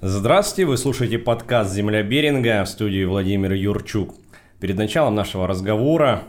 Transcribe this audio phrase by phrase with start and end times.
[0.00, 4.14] Здравствуйте, вы слушаете подкаст «Земля Беринга» в студии Владимир Юрчук.
[4.60, 6.22] Перед началом нашего разговора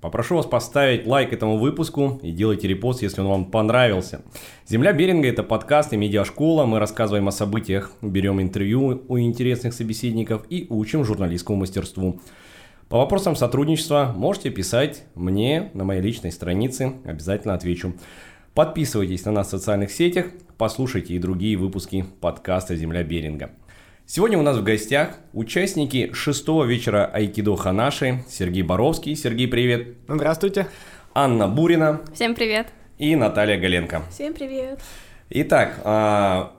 [0.00, 4.22] попрошу вас поставить лайк этому выпуску и делайте репост, если он вам понравился.
[4.66, 6.64] «Земля Беринга»— это подкаст и медиашкола.
[6.64, 12.18] Мы рассказываем о событиях, берем интервью у интересных собеседников и учим журналистскому мастерству.
[12.88, 17.92] По вопросам сотрудничества можете писать мне на моей личной странице, обязательно отвечу.
[18.54, 20.26] Подписывайтесь на нас в социальных сетях,
[20.58, 23.50] послушайте и другие выпуски подкаста «Земля Беринга».
[24.04, 29.16] Сегодня у нас в гостях участники шестого вечера Айкидо Ханаши Сергей Боровский.
[29.16, 29.96] Сергей, привет.
[30.06, 30.66] Здравствуйте.
[31.14, 32.02] Анна Бурина.
[32.12, 32.66] Всем привет.
[32.98, 34.02] И Наталья Галенко.
[34.10, 34.82] Всем привет.
[35.30, 36.52] Итак, а,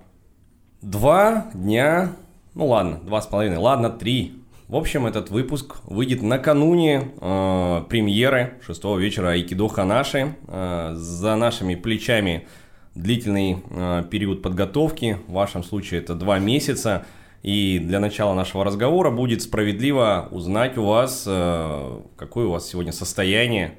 [0.82, 2.14] два дня,
[2.56, 4.43] ну ладно, два с половиной, ладно, три.
[4.74, 10.36] В общем, этот выпуск выйдет накануне э, премьеры шестого вечера Айкидо Ханаши.
[10.48, 12.48] Э, за нашими плечами
[12.96, 17.06] длительный э, период подготовки, в вашем случае это два месяца.
[17.44, 22.94] И для начала нашего разговора будет справедливо узнать у вас, э, какое у вас сегодня
[22.94, 23.76] состояние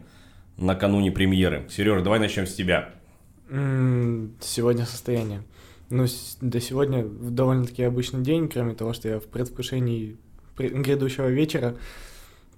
[0.59, 1.67] накануне премьеры.
[1.71, 2.91] Сереж, давай начнем с тебя.
[3.49, 5.43] Сегодня состояние.
[5.91, 6.07] Ну,
[6.41, 10.19] до сегодня довольно-таки обычный день, кроме того, что я в предвкушении
[10.57, 11.77] грядущего вечера.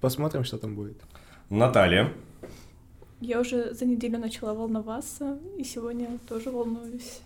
[0.01, 0.97] Посмотрим, что там будет.
[1.49, 2.13] Наталья.
[3.19, 7.21] Я уже за неделю начала волноваться, и сегодня тоже волнуюсь.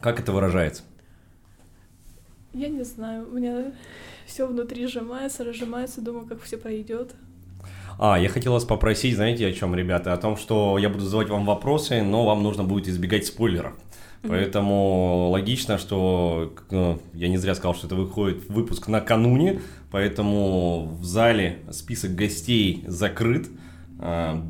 [0.00, 0.82] Как это выражается?
[2.52, 3.72] Я не знаю, у меня
[4.26, 7.14] все внутри сжимается, разжимается, думаю, как все пройдет.
[7.98, 10.12] А, я хотел вас попросить, знаете, о чем, ребята?
[10.12, 13.74] О том, что я буду задавать вам вопросы, но вам нужно будет избегать спойлеров.
[14.26, 19.60] Поэтому логично, что ну, я не зря сказал, что это выходит выпуск накануне,
[19.94, 23.46] поэтому в зале список гостей закрыт.
[24.00, 24.44] А,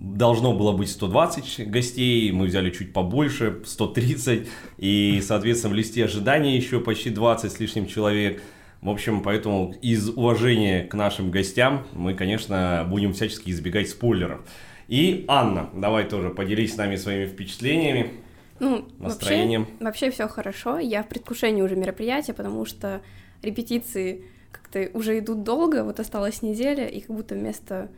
[0.00, 4.46] должно было быть 120 гостей, мы взяли чуть побольше, 130,
[4.78, 8.40] и, соответственно, в листе ожидания еще почти 20 с лишним человек.
[8.80, 14.42] В общем, поэтому из уважения к нашим гостям мы, конечно, будем всячески избегать спойлеров.
[14.86, 18.12] И Анна, давай тоже поделись с нами своими впечатлениями.
[18.60, 19.62] Ну, настроением.
[19.62, 20.78] Вообще, вообще все хорошо.
[20.78, 23.02] Я в предвкушении уже мероприятия, потому что
[23.42, 24.26] репетиции
[24.60, 27.88] как-то уже идут долго, вот осталась неделя, и как будто вместо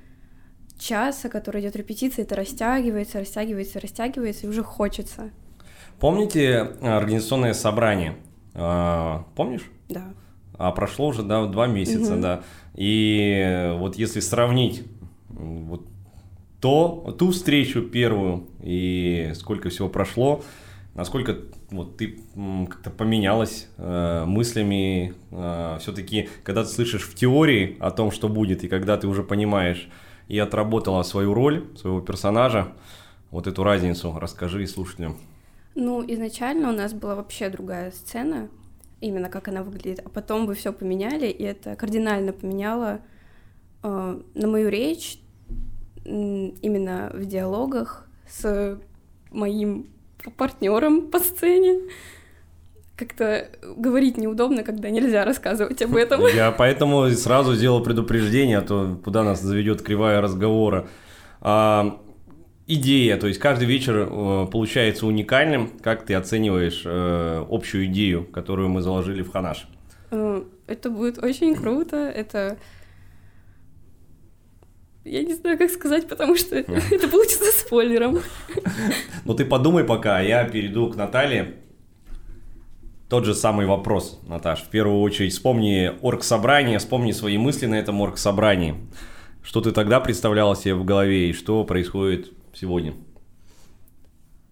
[0.78, 5.30] часа, который идет репетиция, это растягивается, растягивается, растягивается, и уже хочется.
[5.98, 8.16] Помните э, организационное собрание?
[8.54, 9.70] А, помнишь?
[9.88, 10.14] Да.
[10.56, 12.22] А прошло уже да, два месяца, угу.
[12.22, 12.42] да.
[12.74, 14.84] И вот если сравнить
[15.28, 15.86] вот
[16.60, 20.42] то ту встречу первую и сколько всего прошло,
[20.94, 21.38] насколько
[21.70, 22.20] вот ты
[22.68, 28.64] как-то поменялась э, мыслями, э, все-таки, когда ты слышишь в теории о том, что будет,
[28.64, 29.88] и когда ты уже понимаешь
[30.28, 32.72] и отработала свою роль, своего персонажа,
[33.30, 35.18] вот эту разницу расскажи слушателям.
[35.74, 38.48] Ну, изначально у нас была вообще другая сцена,
[39.00, 43.00] именно как она выглядит, а потом вы все поменяли, и это кардинально поменяло
[43.82, 45.20] э, на мою речь,
[46.04, 48.78] именно в диалогах с
[49.30, 49.88] моим
[50.36, 51.80] партнером по сцене.
[52.96, 56.20] Как-то говорить неудобно, когда нельзя рассказывать об этом.
[56.34, 60.88] Я поэтому сразу сделал предупреждение, а то куда нас заведет кривая разговора.
[61.40, 62.00] А,
[62.68, 65.70] идея, то есть каждый вечер э, получается уникальным.
[65.80, 69.68] Как ты оцениваешь э, общую идею, которую мы заложили в Ханаш?
[70.10, 71.96] Э, это будет очень круто.
[71.96, 72.58] Это
[75.08, 78.20] я не знаю, как сказать, потому что это получится спойлером.
[79.24, 81.56] Ну ты подумай пока, а я перейду к Наталье.
[83.08, 84.60] Тот же самый вопрос, Наташ.
[84.60, 88.74] В первую очередь вспомни оргсобрание, вспомни свои мысли на этом оргсобрании.
[89.42, 92.92] Что ты тогда представляла себе в голове и что происходит сегодня?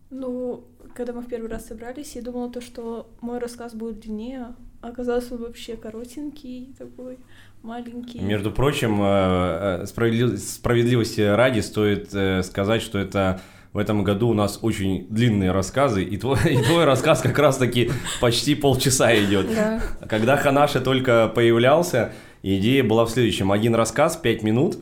[0.08, 0.64] Ну,
[0.94, 4.88] когда мы в первый раз собрались, я думала то, что мой рассказ будет длиннее, а
[4.88, 7.18] оказался он вообще коротенький такой
[7.66, 8.20] маленький.
[8.20, 13.40] Между прочим, э, э, справедливости ради стоит э, сказать, что это
[13.72, 17.90] в этом году у нас очень длинные рассказы, и твой, и твой рассказ как раз-таки
[18.20, 19.48] почти полчаса идет.
[19.54, 19.82] Да.
[20.08, 23.52] Когда Ханаши только появлялся, идея была в следующем.
[23.52, 24.78] Один рассказ, 5 минут,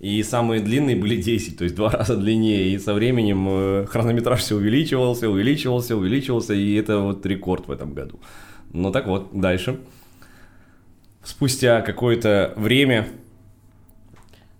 [0.00, 2.70] и самые длинные были 10, то есть два раза длиннее.
[2.70, 8.18] И со временем хронометраж все увеличивался, увеличивался, увеличивался, и это вот рекорд в этом году.
[8.72, 9.78] Ну так вот, дальше
[11.24, 13.08] спустя какое-то время?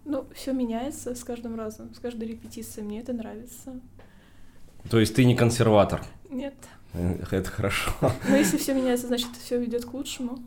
[0.04, 2.86] Ну, все меняется с каждым разом, с каждой репетицией.
[2.86, 3.80] Мне это нравится.
[4.90, 6.02] То есть ты не консерватор?
[6.28, 6.54] Нет.
[7.30, 7.90] Это хорошо.
[8.28, 10.38] Но если все меняется, значит, все идет к лучшему.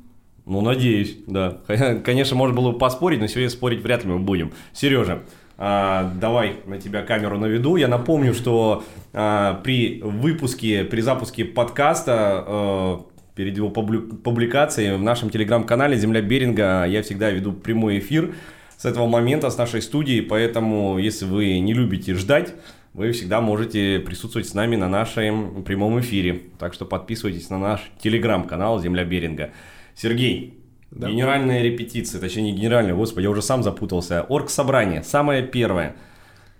[0.45, 1.61] Ну, надеюсь, да.
[2.03, 4.53] Конечно, можно было бы поспорить, но сегодня спорить вряд ли мы будем.
[4.73, 5.23] Сережа,
[5.57, 7.77] а, давай на тебя камеру наведу.
[7.77, 8.83] Я напомню, что
[9.13, 16.85] а, при выпуске, при запуске подкаста а, перед его публикацией в нашем телеграм-канале «Земля Беринга»
[16.85, 18.33] я всегда веду прямой эфир
[18.77, 22.53] с этого момента, с нашей студии, поэтому если вы не любите ждать,
[22.93, 26.43] вы всегда можете присутствовать с нами на нашем прямом эфире.
[26.57, 29.51] Так что подписывайтесь на наш телеграм-канал «Земля Беринга».
[29.95, 30.59] Сергей,
[30.91, 31.09] Да.
[31.09, 34.23] генеральная репетиция, точнее не генеральная, господи, я уже сам запутался.
[34.23, 35.97] Орг-собрание, самое первое.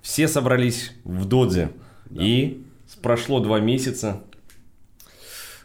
[0.02, 1.70] Все собрались в Додзе.
[2.12, 2.66] И
[3.02, 4.22] прошло два месяца.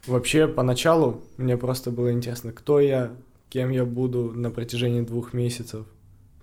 [0.06, 3.10] Вообще, поначалу мне просто было интересно, кто я,
[3.48, 5.86] кем я буду на протяжении двух месяцев.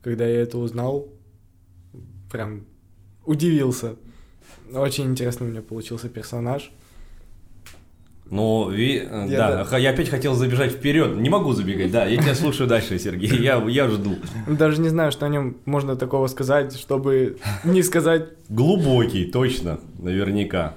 [0.04, 1.07] Когда я это узнал,
[2.31, 2.65] прям
[3.25, 3.95] удивился.
[4.74, 6.71] Очень интересный у меня получился персонаж.
[8.30, 9.77] Но, ви- э, Я да, да.
[9.77, 11.15] я опять хотел забежать вперед.
[11.18, 13.42] Не могу забегать, да, я тебя слушаю дальше, Сергей.
[13.42, 14.18] Я, я жду.
[14.48, 18.27] Даже не знаю, что о нем можно такого сказать, чтобы не сказать.
[18.50, 20.75] Глубокий, точно, наверняка.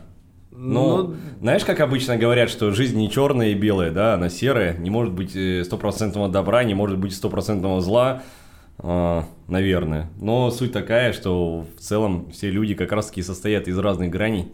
[0.63, 4.77] Но, Ну, знаешь, как обычно говорят, что жизнь не черная и белая, да, она серая,
[4.77, 8.23] не может быть э, стопроцентного добра, не может быть стопроцентного зла,
[8.77, 10.11] а, наверное.
[10.21, 14.53] Но суть такая, что в целом все люди как раз-таки состоят из разных граней,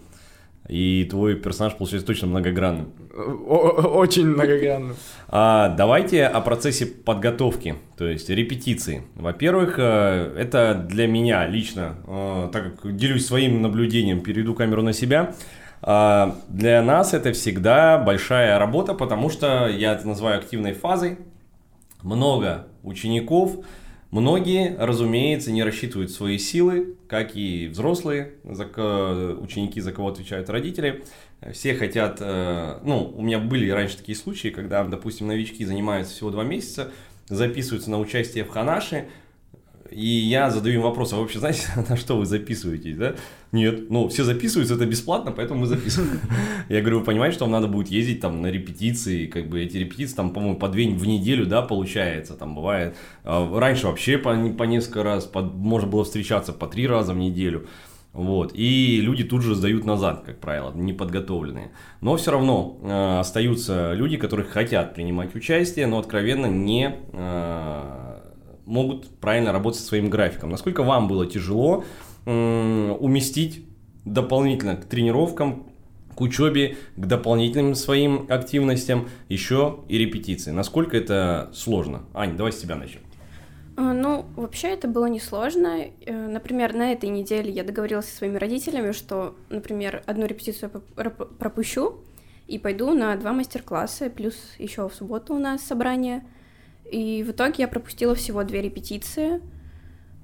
[0.69, 2.93] и твой персонаж получается точно многогранным.
[3.13, 4.95] очень многогранно.
[5.27, 9.03] А, давайте о процессе подготовки, то есть репетиции.
[9.17, 14.93] Во-первых, э, это для меня лично, э, так как делюсь своим наблюдением, перейду камеру на
[14.93, 15.35] себя.
[15.87, 21.19] А, Для нас это всегда большая работа, потому что я это называю активной фазой.
[22.03, 23.65] Много учеников,
[24.11, 28.65] многие, разумеется, не рассчитывают свои силы, как и взрослые, за
[29.41, 31.05] ученики, за кого отвечают родители.
[31.53, 36.31] Все хотят, э, ну, у меня были раньше такие случаи, когда, допустим, новички занимаются всего
[36.31, 36.91] два месяца,
[37.29, 39.07] записываются на участие в Ханаше,
[39.91, 43.15] и я задаю им вопрос, а вы вообще знаете, на что вы записываетесь, да?
[43.53, 46.21] Нет, ну, все записываются, это бесплатно, поэтому мы записываем.
[46.69, 49.77] Я говорю, вы понимаете, что вам надо будет ездить там на репетиции, как бы эти
[49.77, 52.97] репетиции там, по-моему, по две в неделю, да, получается, там бывает.
[53.25, 57.17] А Раньше вообще по, по несколько раз, по- можно было встречаться по три раза в
[57.17, 57.67] неделю.
[58.17, 58.53] Вот.
[58.55, 61.71] И люди тут же сдают назад, как правило, неподготовленные.
[62.01, 68.06] Но все равно э, остаются люди, которые хотят принимать участие, но откровенно не э,
[68.67, 70.51] могут правильно работать со своим графиком.
[70.51, 71.85] Насколько вам было тяжело
[72.27, 73.65] уместить
[74.05, 75.67] дополнительно к тренировкам,
[76.15, 80.51] к учебе, к дополнительным своим активностям еще и репетиции?
[80.51, 82.03] Насколько это сложно?
[82.15, 83.01] Ань, давай с тебя начнем.
[83.77, 85.85] А, Ну, вообще это было несложно.
[86.07, 90.71] Э, Например, на этой неделе я договорилась со своими родителями, что, например, одну репетицию
[91.39, 92.01] пропущу
[92.49, 96.25] и пойду на два мастер-класса, плюс еще в субботу у нас собрание.
[96.91, 99.41] И в итоге я пропустила всего две репетиции.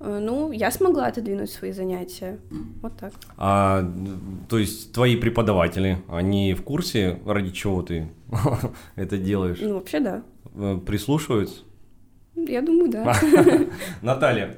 [0.00, 2.38] Э, Ну, я смогла отодвинуть свои занятия.
[2.82, 3.12] Вот так.
[3.36, 3.84] А,
[4.48, 8.08] то есть твои преподаватели, они в курсе, ради чего ты
[8.96, 9.58] это делаешь?
[9.60, 10.22] Ну, вообще, да.
[10.54, 11.60] Э, Прислушиваются?
[12.34, 13.14] Я думаю, да.
[14.02, 14.56] Наталья,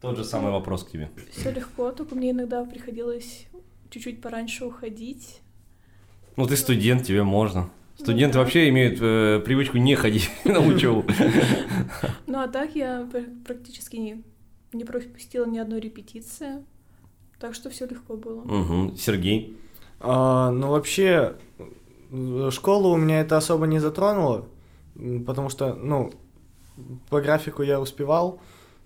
[0.00, 1.10] тот же самый вопрос к тебе.
[1.30, 3.46] Все легко, только мне иногда приходилось
[3.90, 5.40] чуть-чуть пораньше уходить.
[6.36, 7.70] Ну, ты студент, тебе можно.
[8.02, 11.04] Студенты вообще имеют э, привычку не ходить на учебу.
[12.26, 14.22] Ну а так я пр- практически не,
[14.72, 16.64] не пропустила ни одной репетиции.
[17.38, 18.42] Так что все легко было.
[18.42, 18.96] Мгм.
[18.96, 19.56] Сергей.
[20.00, 21.34] А, ну, вообще,
[22.50, 24.46] школу у меня это особо не затронуло,
[25.26, 26.12] потому что, ну,
[27.08, 28.40] по графику я успевал,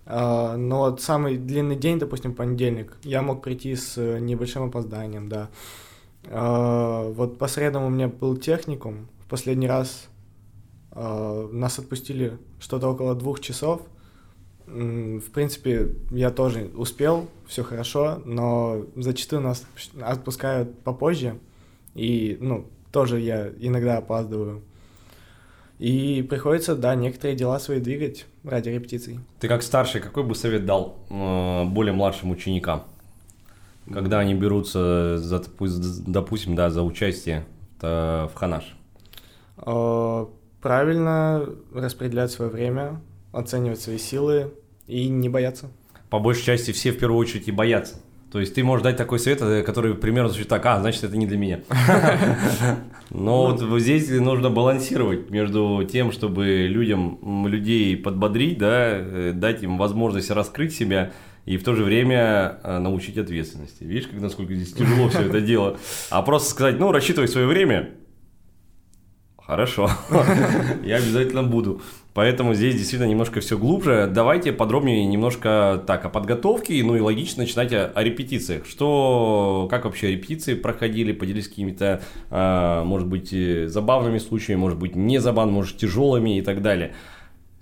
[0.05, 5.27] а, но вот самый длинный день, допустим, понедельник, я мог прийти с э, небольшим опозданием,
[5.27, 5.49] да.
[6.29, 10.07] А, вот по средам у меня был техникум, в последний раз
[10.91, 13.81] а, нас отпустили что-то около двух часов,
[14.67, 19.65] В принципе, я тоже успел, все хорошо, но зачастую нас
[20.01, 21.39] отпускают попозже,
[21.95, 24.61] и, ну, тоже я иногда опаздываю.
[25.79, 29.19] И приходится, да, некоторые дела свои двигать ради репетиций.
[29.39, 32.83] Ты как старший, какой бы совет дал э, более младшим ученикам?
[33.91, 37.45] Когда они берутся, за, допу- допустим, да, за участие
[37.81, 38.75] в Ханаш?
[39.57, 40.27] А,
[40.61, 42.99] Правильно распределять свое время,
[43.31, 44.51] оценивать свои силы
[44.87, 45.69] и не бояться.
[46.09, 47.95] По большей части все в первую очередь и боятся.
[48.31, 51.15] То есть ты можешь дать такой совет, э, который примерно звучит так, а, значит, это
[51.15, 51.61] не для меня.
[53.09, 59.77] Но вот здесь нужно балансировать между тем, чтобы людям, людей подбодрить, да, э, дать им
[59.77, 61.13] возможность раскрыть себя
[61.47, 63.85] и в то же время э, научить ответственности.
[63.85, 65.77] Видишь, как насколько здесь тяжело все это дело.
[66.09, 67.89] А просто сказать, ну, рассчитывай свое время,
[69.47, 69.89] Хорошо,
[70.83, 71.81] я обязательно буду.
[72.13, 74.11] Поэтому здесь действительно немножко все глубже.
[74.13, 78.65] Давайте подробнее немножко так о подготовке, ну и логично начинать о, о репетициях.
[78.65, 84.97] Что, как вообще репетиции проходили, поделись какими-то, а, может быть, э, забавными случаями, может быть,
[84.97, 86.93] не забавными, может, тяжелыми и так далее.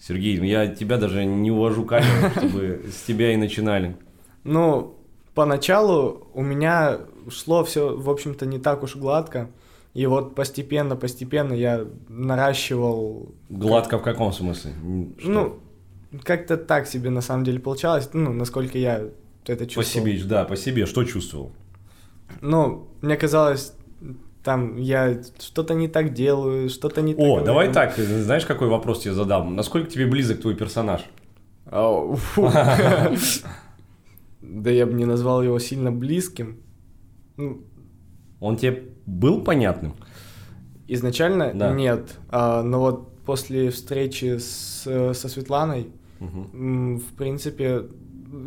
[0.07, 3.95] Сергей, ну я тебя даже не увожу камеру, чтобы с тебя и начинали.
[4.43, 4.95] Ну,
[5.33, 9.49] поначалу у меня шло все, в общем-то, не так уж гладко.
[9.95, 13.33] И вот постепенно, постепенно я наращивал...
[13.49, 14.73] Гладко в каком смысле?
[15.17, 15.29] Что?
[15.29, 15.59] Ну,
[16.23, 19.05] как-то так себе на самом деле получалось, ну, насколько я
[19.47, 20.05] это чувствовал.
[20.05, 20.85] По себе, да, по себе.
[20.85, 21.51] Что чувствовал?
[22.41, 23.73] Ну, мне казалось,
[24.45, 27.25] там я что-то не так делаю, что-то не О, так.
[27.25, 29.55] О, давай так, знаешь, какой вопрос тебе задам?
[29.55, 31.01] Насколько тебе близок твой персонаж?
[34.41, 36.57] Да я бы не назвал его сильно близким.
[37.35, 37.63] Ну,
[38.39, 39.95] Он тебе был понятным?
[40.87, 41.73] Изначально да.
[41.73, 44.83] нет, а, но вот после встречи с,
[45.13, 45.87] со Светланой,
[46.19, 46.99] угу.
[46.99, 47.85] в принципе,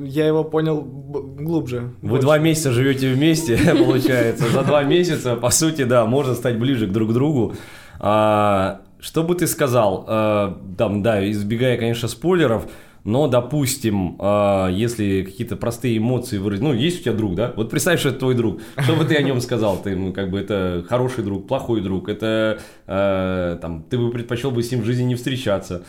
[0.05, 1.93] я его понял глубже.
[2.03, 2.23] Вы больше.
[2.23, 4.49] два месяца живете вместе, получается.
[4.51, 7.55] За два месяца, по сути, да, можно стать ближе друг к другу.
[8.01, 12.67] А, что бы ты сказал, а, там, да, избегая, конечно, спойлеров,
[13.05, 17.55] но, допустим, э, если какие-то простые эмоции выразить, ну, есть у тебя друг, да?
[17.57, 18.61] Вот представь, что это твой друг.
[18.77, 19.81] Что бы ты о нем сказал?
[19.81, 24.51] Ты, ну, как бы, это хороший друг, плохой друг, это, э, там, ты бы предпочел
[24.51, 25.85] бы с ним в жизни не встречаться.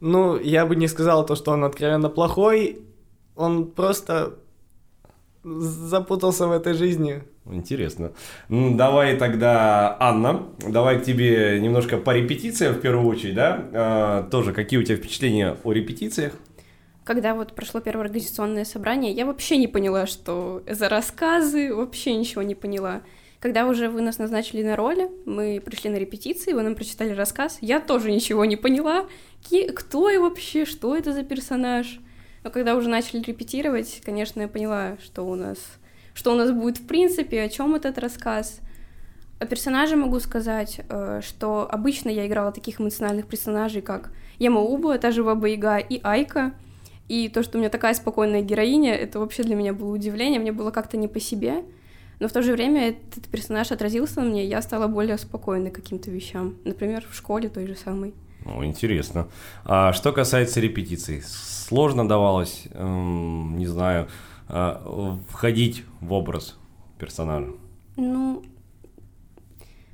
[0.00, 2.80] Ну, я бы не сказал то, что он откровенно плохой,
[3.36, 4.34] он просто
[5.44, 7.22] запутался в этой жизни.
[7.44, 8.12] Интересно.
[8.48, 13.68] Ну, давай тогда, Анна, давай к тебе немножко по репетициям в первую очередь, да?
[13.72, 16.34] А, тоже какие у тебя впечатления о репетициях?
[17.04, 22.42] Когда вот прошло первое организационное собрание, я вообще не поняла, что за рассказы, вообще ничего
[22.42, 23.02] не поняла.
[23.40, 27.58] Когда уже вы нас назначили на роли, мы пришли на репетиции, вы нам прочитали рассказ,
[27.60, 29.06] я тоже ничего не поняла,
[29.74, 31.98] кто и вообще, что это за персонаж.
[32.44, 35.58] Но когда уже начали репетировать, конечно, я поняла, что у нас
[36.14, 38.60] что у нас будет в принципе, о чем этот рассказ.
[39.38, 45.10] О персонаже могу сказать, э, что обычно я играла таких эмоциональных персонажей, как Ямауба, та
[45.10, 46.52] же Баба Яга и Айка.
[47.08, 50.52] И то, что у меня такая спокойная героиня, это вообще для меня было удивление, мне
[50.52, 51.64] было как-то не по себе.
[52.20, 55.72] Но в то же время этот персонаж отразился на мне, и я стала более спокойной
[55.72, 56.56] каким-то вещам.
[56.64, 58.14] Например, в школе той же самой.
[58.44, 59.28] Ну, интересно.
[59.64, 64.08] А что касается репетиций, сложно давалось, эм, не знаю,
[64.48, 66.56] э, входить в образ
[66.98, 67.48] персонажа?
[67.96, 68.42] Ну,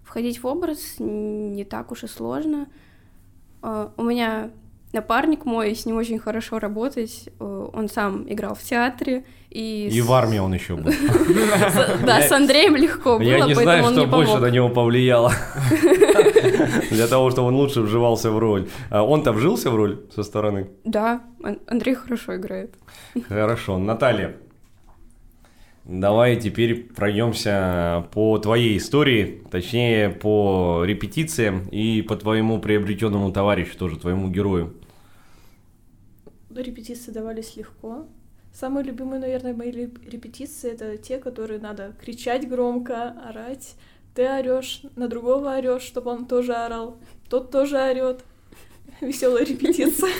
[0.05, 2.67] входить в образ не так уж и сложно.
[3.63, 4.51] Э, у меня
[4.93, 7.29] напарник мой, с ним очень хорошо работать.
[7.39, 9.25] Э, он сам играл в театре.
[9.51, 10.93] И, и в армии он еще был.
[12.05, 15.33] Да, с Андреем легко было, Я не знаю, что больше на него повлияло.
[16.91, 18.69] Для того, чтобы он лучше вживался в роль.
[18.91, 20.69] А он-то вжился в роль со стороны?
[20.85, 21.23] Да,
[21.67, 22.75] Андрей хорошо играет.
[23.29, 23.79] Хорошо.
[23.79, 24.37] Наталья,
[25.89, 33.99] Давай теперь пройдемся по твоей истории, точнее по репетициям и по твоему приобретенному товарищу, тоже
[33.99, 34.75] твоему герою.
[36.55, 38.05] Репетиции давались легко.
[38.53, 43.75] Самые любимые, наверное, мои репетиции это те, которые надо кричать громко, орать.
[44.19, 46.97] Ты орешь, на другого орешь, чтобы он тоже орал.
[47.29, 48.25] Тот тоже орет.
[49.01, 50.11] Веселая репетиция.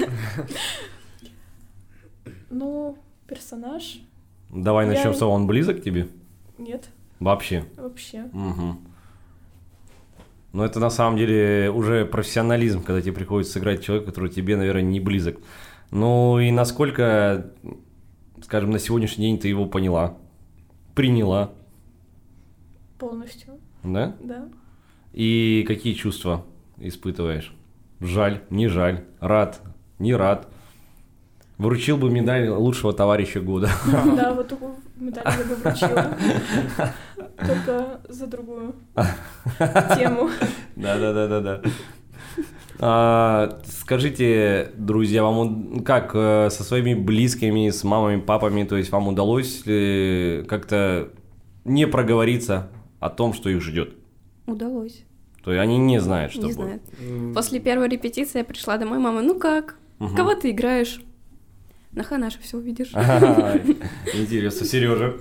[2.49, 3.99] Ну, персонаж
[4.51, 4.93] Давай я...
[4.93, 6.07] начнем с того, он близок к тебе?
[6.59, 6.89] Нет.
[7.19, 7.65] Вообще?
[7.77, 8.31] Вообще.
[8.33, 8.77] Угу.
[10.53, 14.83] Но это на самом деле уже профессионализм, когда тебе приходится сыграть человека, который тебе, наверное,
[14.83, 15.41] не близок.
[15.91, 17.51] Ну и насколько,
[18.45, 20.17] скажем, на сегодняшний день ты его поняла,
[20.95, 21.51] приняла?
[22.97, 23.58] Полностью.
[23.83, 24.15] Да?
[24.21, 24.49] Да.
[25.13, 26.45] И какие чувства
[26.79, 27.53] испытываешь?
[28.01, 29.61] Жаль, не жаль, рад,
[29.99, 30.49] не рад?
[31.57, 33.69] Вручил бы медаль лучшего товарища года.
[34.17, 36.17] Да, вот такую медаль я бы вручила.
[37.37, 38.75] Только за другую
[39.97, 40.31] тему.
[40.77, 41.63] Да-да-да-да-да.
[42.81, 49.09] А, скажите, друзья, вам как э, со своими близкими, с мамами, папами, то есть вам
[49.09, 51.09] удалось как-то
[51.65, 52.69] не проговориться
[53.01, 53.95] о том, что их ждет?
[54.47, 55.05] Удалось.
[55.45, 56.83] То есть они не знают, что не будет.
[56.99, 57.35] Знают.
[57.35, 59.77] После первой репетиции я пришла домой, мама, ну как?
[60.01, 60.15] Угу.
[60.17, 61.01] Кого ты играешь?
[61.93, 62.93] На Ханаша все увидишь.
[64.15, 65.17] Интересно, Сережа.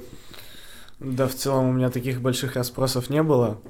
[1.00, 3.62] Да, в целом у меня таких больших расспросов не было.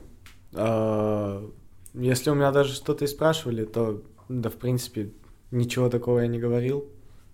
[0.54, 1.48] А,
[1.94, 5.12] если у меня даже что-то и спрашивали, то, да, в принципе,
[5.52, 6.86] ничего такого я не говорил.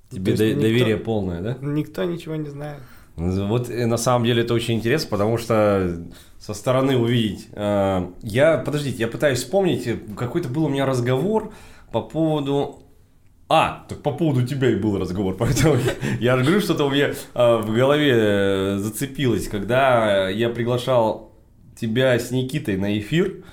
[0.10, 1.58] Тебе до- доверие полное, да?
[1.62, 2.82] Никто ничего не знает.
[3.16, 6.04] Вот э, на самом деле это очень интересно, потому что
[6.40, 7.48] со стороны увидеть.
[7.52, 11.54] э, Я, подождите, я пытаюсь вспомнить, э, какой-то был у меня разговор
[11.92, 12.80] по поводу...
[13.50, 15.76] А, так по поводу тебя и был разговор, поэтому
[16.20, 21.32] я же говорю, что-то у меня в голове зацепилось, когда я приглашал
[21.80, 23.44] тебя с Никитой на эфир,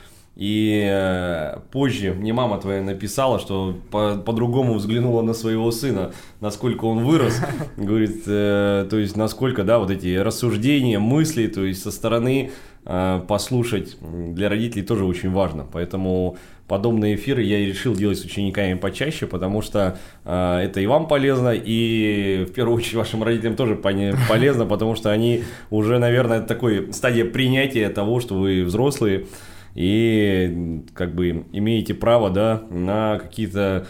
[0.40, 6.86] и э, позже мне мама твоя написала, что по- по-другому взглянула на своего сына, насколько
[6.86, 7.38] он вырос.
[7.76, 12.52] Говорит, э, то есть насколько, да, вот эти рассуждения, мысли, то есть со стороны
[12.86, 15.66] э, послушать для родителей тоже очень важно.
[15.70, 20.86] Поэтому подобные эфиры я и решил делать с учениками почаще, потому что э, это и
[20.86, 23.74] вам полезно, и в первую очередь вашим родителям тоже
[24.28, 29.26] полезно, потому что они уже, наверное, такой стадия принятия того, что вы взрослые,
[29.74, 33.86] и как бы имеете право, да, на какие-то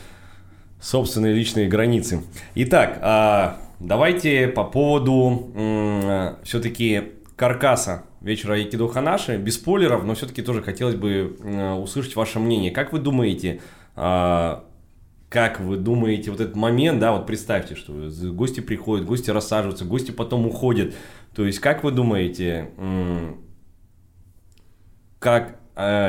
[0.80, 2.22] собственные личные границы.
[2.54, 5.52] Итак, а, давайте по поводу
[6.42, 11.36] все-таки каркаса вечера Айкидо Ханаши, без спойлеров, но все-таки тоже хотелось бы
[11.78, 12.70] услышать ваше мнение.
[12.70, 13.60] Как вы думаете,
[13.96, 14.64] а,
[15.28, 20.10] как вы думаете, вот этот момент, да, вот представьте, что гости приходят, гости рассаживаются, гости
[20.10, 20.94] потом уходят.
[21.34, 22.70] То есть, как вы думаете,
[25.20, 25.59] как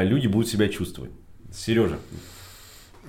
[0.03, 1.11] люди будут себя чувствовать?
[1.53, 1.97] Сережа,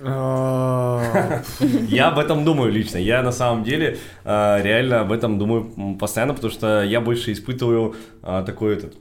[0.05, 1.41] А,
[1.87, 2.97] я об этом думаю лично.
[2.97, 7.95] Я на самом деле э, реально об этом думаю постоянно, потому что я больше испытываю
[8.21, 8.95] такой этот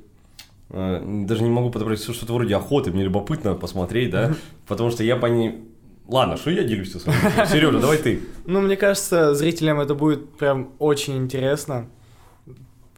[0.71, 4.33] даже не могу подобрать что- что-то вроде охоты, мне любопытно посмотреть, да,
[4.67, 5.65] потому что я по ней...
[6.09, 7.47] Ладно, что я делюсь с вами?
[7.47, 8.21] Сережа, давай ты.
[8.47, 11.91] Ну, мне кажется, зрителям это будет прям очень интересно.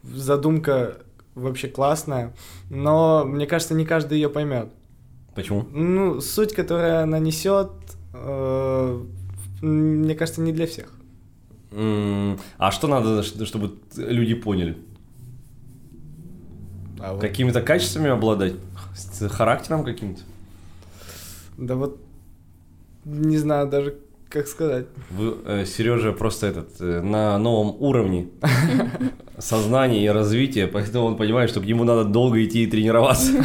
[0.03, 0.99] Задумка
[1.35, 2.33] вообще классная,
[2.69, 4.69] но мне кажется, не каждый ее поймет.
[5.35, 5.65] Почему?
[5.71, 7.69] Ну, суть, которую она несет,
[8.13, 9.03] э,
[9.61, 10.91] мне кажется, не для всех.
[11.77, 14.77] А что надо, чтобы люди поняли?
[16.99, 18.53] А вот- Какими-то качествами обладать?
[18.95, 20.21] С характером каким-то?
[21.57, 21.99] Да вот
[23.03, 23.97] не знаю даже,
[24.35, 24.87] как сказать.
[25.11, 28.27] Вы, Сережа просто этот э, на новом уровне
[29.37, 33.31] сознания и развития, поэтому он понимает, что к нему надо долго идти и тренироваться,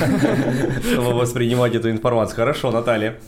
[0.82, 2.35] чтобы воспринимать эту информацию.
[2.35, 3.20] Хорошо, Наталья.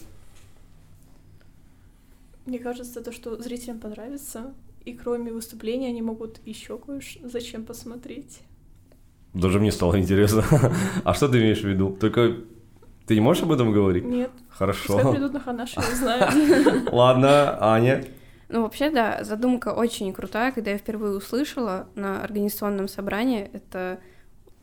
[2.46, 4.52] Мне кажется, то, что зрителям понравится,
[4.84, 8.40] и кроме выступления они могут еще кое-что зачем посмотреть.
[9.34, 10.44] Даже мне стало интересно.
[11.04, 11.96] А что ты имеешь в виду?
[12.00, 12.38] Только
[13.12, 14.06] ты не можешь об этом говорить?
[14.06, 15.12] Нет, пускай Хорошо.
[15.12, 16.82] придут на Ханаш, я не знаю.
[16.92, 18.06] Ладно, Аня.
[18.48, 20.50] Ну, вообще, да, задумка очень крутая.
[20.50, 23.98] Когда я впервые услышала на организационном собрании, это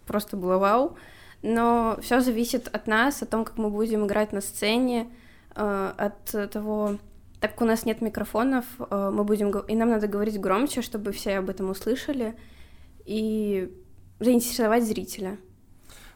[0.08, 0.98] просто было вау.
[1.44, 5.12] Но все зависит от нас, о том, как мы будем играть на сцене,
[5.56, 6.98] э, от того,
[7.40, 11.12] так как у нас нет микрофонов, э, мы будем, и нам надо говорить громче, чтобы
[11.12, 12.34] все об этом услышали,
[13.06, 13.72] и
[14.20, 15.38] заинтересовать зрителя.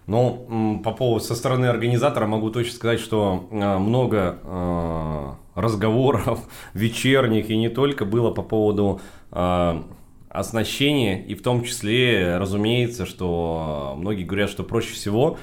[0.06, 6.42] Ну, по поводу со стороны организатора могу точно сказать, что э, много э, разговоров
[6.74, 9.00] вечерних и не только было по поводу
[9.32, 9.82] э,
[10.30, 15.38] оснащения, и в том числе, разумеется, что многие говорят, что проще всего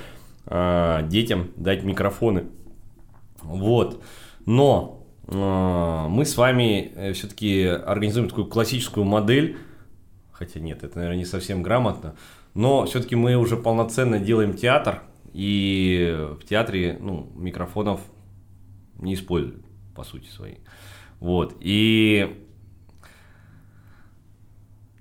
[0.46, 2.46] детям дать микрофоны.
[3.42, 4.02] Вот.
[4.46, 9.58] Но мы с вами все-таки организуем такую классическую модель,
[10.32, 12.16] хотя нет, это, наверное, не совсем грамотно,
[12.54, 18.00] но все-таки мы уже полноценно делаем театр, и в театре ну, микрофонов
[18.98, 20.58] не используют, по сути своей.
[21.20, 22.36] Вот, и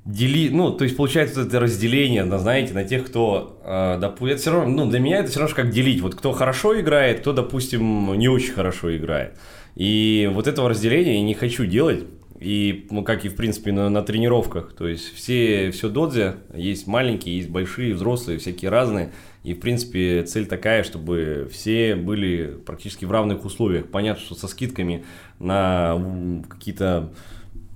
[0.06, 4.52] дели, ну, то есть получается это разделение, да, знаете, на тех, кто, э, допустим, все
[4.52, 8.14] равно, ну, для меня это все равно как делить, вот кто хорошо играет, кто, допустим,
[8.18, 9.38] не очень хорошо играет.
[9.76, 12.06] И вот этого разделения я не хочу делать,
[12.40, 16.88] и, ну, как и, в принципе, на, на тренировках, то есть все, все додзи, есть
[16.88, 19.12] маленькие, есть большие, взрослые, всякие разные,
[19.44, 23.88] и, в принципе, цель такая, чтобы все были практически в равных условиях.
[23.88, 25.04] Понятно, что со скидками
[25.40, 27.12] на какие-то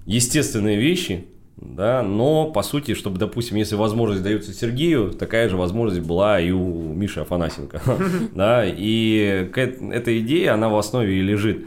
[0.06, 1.26] естественные вещи,
[1.58, 6.52] да, но по сути, чтобы, допустим, если возможность дается Сергею, такая же возможность была и
[6.52, 7.82] у Миши Афанасенко,
[8.34, 11.65] да, и эта идея, она в основе и лежит.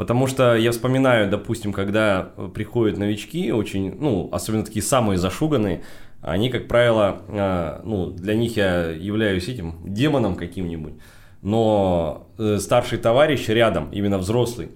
[0.00, 5.82] Потому что я вспоминаю, допустим, когда приходят новички, очень, ну, особенно такие самые зашуганные,
[6.22, 10.94] они, как правило, а, ну, для них я являюсь этим демоном каким-нибудь,
[11.42, 14.70] но э, старший товарищ рядом, именно взрослый,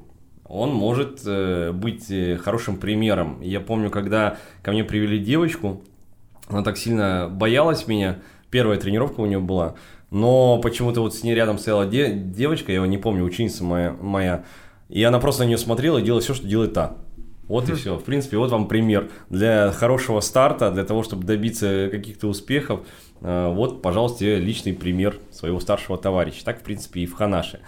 [0.44, 3.40] он может э, быть э, хорошим примером.
[3.40, 5.80] Я помню, когда ко мне привели девочку,
[6.48, 8.18] она так сильно боялась меня,
[8.50, 9.74] первая тренировка у нее была,
[10.10, 13.96] но почему-то вот с ней рядом стояла де- девочка, я его не помню, ученица моя,
[14.00, 14.44] моя,
[14.88, 16.96] и она просто на нее смотрела и делала все, что делает та.
[17.48, 17.96] Вот и все.
[17.98, 22.80] В принципе, вот вам пример для хорошего старта, для того, чтобы добиться каких-то успехов.
[23.20, 26.44] Э, вот, пожалуйста, личный пример своего старшего товарища.
[26.44, 27.60] Так, в принципе, и в Ханаше.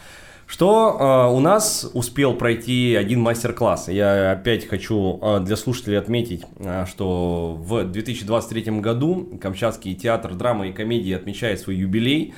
[0.46, 3.88] Что э, у нас успел пройти один мастер-класс.
[3.88, 10.68] Я опять хочу э, для слушателей отметить, э, что в 2023 году Камчатский театр драмы
[10.68, 12.32] и комедии отмечает свой юбилей.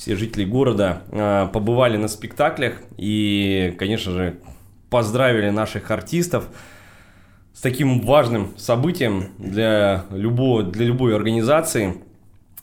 [0.00, 4.38] Все жители города э, побывали на спектаклях и, конечно же,
[4.88, 6.48] поздравили наших артистов
[7.52, 11.96] с таким важным событием для, любого, для любой организации,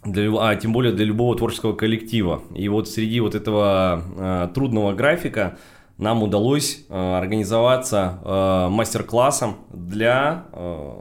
[0.03, 2.41] для, а тем более для любого творческого коллектива.
[2.55, 5.59] И вот среди вот этого э, трудного графика
[5.99, 10.91] нам удалось э, организоваться э, мастер-классом для э,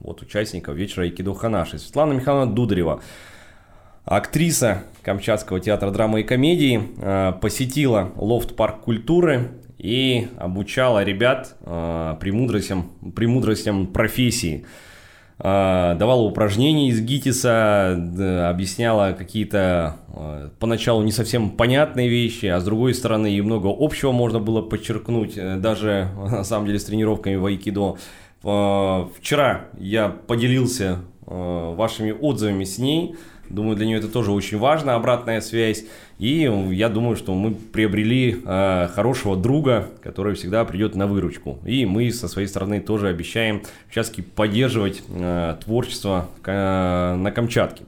[0.00, 1.78] вот участников вечера Айкидо Ханаши.
[1.78, 3.00] Светлана Михайловна Дударева,
[4.06, 12.92] актриса Камчатского театра драмы и комедии, э, посетила лофт-парк культуры и обучала ребят э, премудростям,
[13.14, 14.64] премудростям профессии.
[15.38, 22.64] Э, давала упражнения из ГИТИСа, объясняла какие-то э, поначалу не совсем понятные вещи, а с
[22.64, 27.44] другой стороны и много общего можно было подчеркнуть, даже на самом деле с тренировками в
[27.44, 27.96] айкидо.
[28.42, 33.16] Вчера я поделился вашими отзывами с ней,
[33.48, 35.84] Думаю, для нее это тоже очень важно, обратная связь.
[36.18, 41.58] И я думаю, что мы приобрели э, хорошего друга, который всегда придет на выручку.
[41.64, 47.84] И мы со своей стороны тоже обещаем сейчас поддерживать э, творчество э, на Камчатке.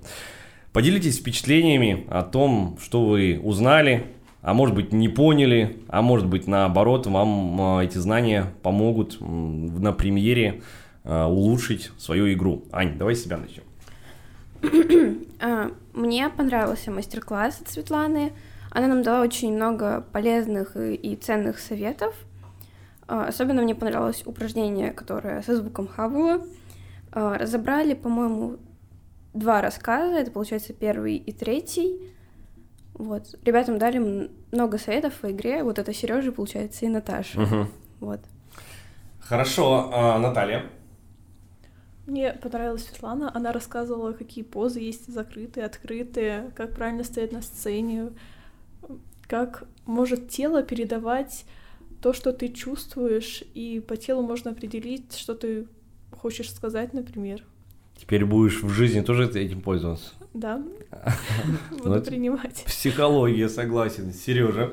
[0.72, 4.04] Поделитесь впечатлениями о том, что вы узнали,
[4.42, 9.24] а может быть не поняли, а может быть наоборот, вам э, эти знания помогут э,
[9.24, 10.62] на премьере э,
[11.08, 12.64] улучшить свою игру.
[12.70, 13.64] Ань, давай с себя начнем.
[15.40, 18.32] А, мне понравился мастер-класс от Светланы.
[18.70, 22.14] Она нам дала очень много полезных и ценных советов.
[23.06, 26.44] А, особенно мне понравилось упражнение, которое со звуком Хавула.
[27.12, 28.56] А, разобрали, по-моему,
[29.32, 30.16] два рассказа.
[30.16, 31.98] Это, получается, первый и третий.
[32.94, 33.36] Вот.
[33.44, 35.62] Ребятам дали много советов в игре.
[35.62, 37.40] Вот это Сережа, получается, и Наташа.
[37.40, 37.66] Угу.
[38.00, 38.20] Вот.
[39.20, 40.64] Хорошо, а, Наталья.
[42.08, 43.30] Мне понравилась Светлана.
[43.34, 48.12] Она рассказывала, какие позы есть закрытые, открытые, как правильно стоять на сцене,
[49.26, 51.44] как может тело передавать
[52.00, 55.66] то, что ты чувствуешь, и по телу можно определить, что ты
[56.10, 57.44] хочешь сказать, например.
[57.94, 60.14] Теперь будешь в жизни тоже этим пользоваться?
[60.32, 60.62] Да,
[61.70, 62.64] буду принимать.
[62.64, 64.14] Психология, согласен.
[64.14, 64.72] Сережа.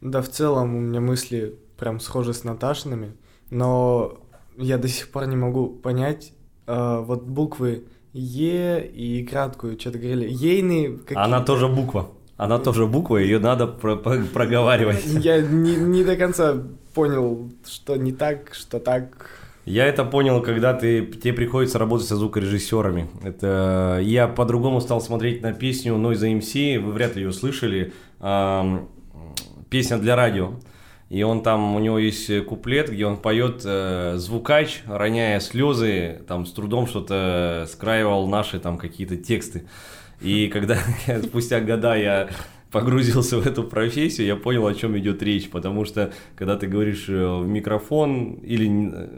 [0.00, 3.16] Да, в целом у меня мысли прям схожи с Наташиными,
[3.50, 4.20] но
[4.58, 6.32] я до сих пор не могу понять,
[6.66, 10.98] э, вот буквы Е и краткую, что-то говорили, ейные...
[11.14, 12.10] Она тоже буква.
[12.36, 15.04] Она тоже буква, ее надо про про проговаривать.
[15.06, 16.56] Я не, не до конца
[16.94, 19.30] понял, что не так, что так.
[19.64, 23.08] Я это понял, когда ты, тебе приходится работать со звукорежиссерами.
[23.22, 27.92] Это я по-другому стал смотреть на песню Noise MC, вы вряд ли ее слышали.
[28.20, 28.88] Эм,
[29.68, 30.54] песня для радио.
[31.10, 36.44] И он там, у него есть куплет, где он поет э, звукач, роняя слезы, там
[36.44, 39.66] с трудом что-то скраивал наши там какие-то тексты.
[40.20, 40.76] И когда
[41.22, 42.28] спустя года я
[42.70, 47.06] погрузился в эту профессию, я понял, о чем идет речь, потому что когда ты говоришь
[47.08, 49.08] э, в микрофон или э,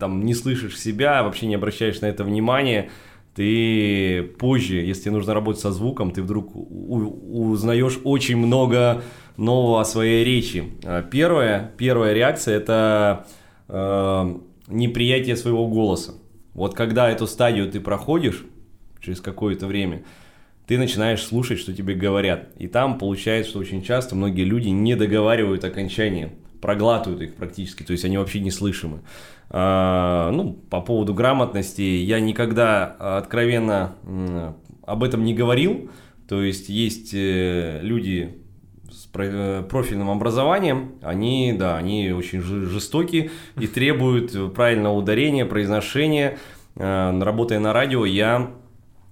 [0.00, 2.90] там не слышишь себя, вообще не обращаешь на это внимания,
[3.34, 9.02] ты позже, если нужно работать со звуком, ты вдруг узнаешь очень много
[9.36, 10.72] нового о своей речи.
[10.84, 13.26] А, первая, первая реакция– это
[13.68, 14.34] э,
[14.68, 16.14] неприятие своего голоса.
[16.54, 18.44] Вот когда эту стадию ты проходишь
[19.00, 20.04] через какое-то время,
[20.66, 22.48] ты начинаешь слушать, что тебе говорят.
[22.58, 27.92] И там получается, что очень часто многие люди не договаривают окончания, проглатывают их практически, то
[27.92, 29.00] есть они вообще не слышимы.
[29.50, 32.84] А, ну, по поводу грамотности, я никогда
[33.18, 33.96] откровенно
[34.86, 35.90] об этом не говорил,
[36.28, 38.43] то есть есть э, люди Э,
[39.14, 46.38] профильным образованием, они, да, они очень жестоки и требуют правильного ударения, произношения.
[46.76, 48.50] Э, работая на радио, я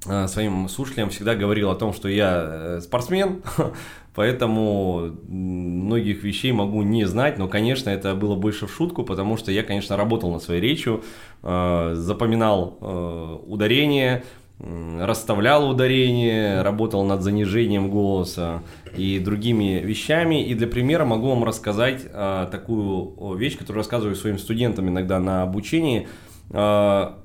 [0.07, 3.43] э, своим слушателям всегда говорил о том, что я спортсмен,
[4.17, 9.53] поэтому многих вещей могу не знать, но, конечно, это было больше в шутку, потому что
[9.53, 11.05] я, конечно, работал над своей речью,
[11.43, 14.25] запоминал ударение,
[14.63, 18.63] расставлял ударение, работал над занижением голоса
[18.97, 20.45] и другими вещами.
[20.45, 25.43] И для примера могу вам рассказать а, такую вещь, которую рассказываю своим студентам иногда на
[25.43, 26.07] обучении.
[26.51, 27.19] А,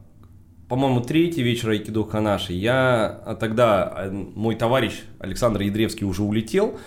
[0.67, 2.53] по-моему, третий вечер Айкидо Ханаши.
[2.53, 6.77] Я а, тогда, а, мой товарищ Александр Ядревский уже улетел,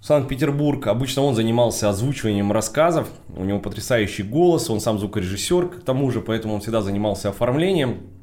[0.00, 0.86] Санкт-Петербург.
[0.86, 3.08] Обычно он занимался озвучиванием рассказов.
[3.36, 8.17] У него потрясающий голос, он сам звукорежиссер, к тому же, поэтому он всегда занимался оформлением.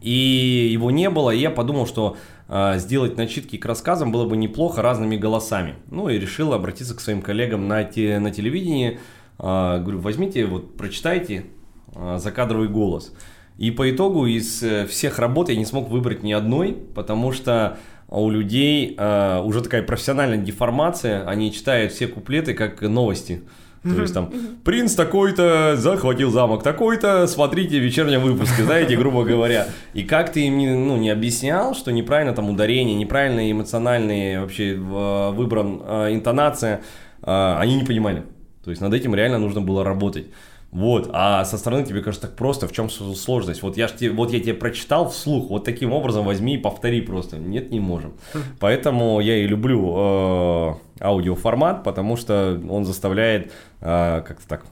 [0.00, 2.16] И его не было, и я подумал, что
[2.48, 5.74] э, сделать начитки к рассказам было бы неплохо разными голосами.
[5.90, 9.00] Ну и решил обратиться к своим коллегам на, те, на телевидении.
[9.38, 11.46] Э, говорю, возьмите, вот прочитайте
[11.94, 13.12] э, закадровый голос.
[13.58, 17.76] И по итогу из э, всех работ я не смог выбрать ни одной, потому что
[18.08, 23.42] у людей э, уже такая профессиональная деформация, они читают все куплеты как новости.
[23.82, 24.30] То есть там
[24.64, 29.66] принц такой-то захватил замок такой-то, смотрите в вечернем выпуске, знаете, грубо говоря.
[29.94, 34.74] И как ты им не, ну, не объяснял, что неправильно там ударение, неправильно эмоциональные вообще
[34.74, 36.82] выбран э, интонация,
[37.22, 38.24] э, они не понимали.
[38.64, 40.26] То есть над этим реально нужно было работать.
[40.70, 43.62] Вот, а со стороны тебе кажется так просто, в чем сложность?
[43.62, 47.00] Вот я, ж тебе, вот я тебе прочитал вслух, вот таким образом возьми и повтори
[47.00, 47.38] просто.
[47.38, 48.12] Нет, не можем.
[48.60, 53.50] Поэтому я и люблю э, аудиоформат, потому что он заставляет
[53.80, 54.66] э, как-то так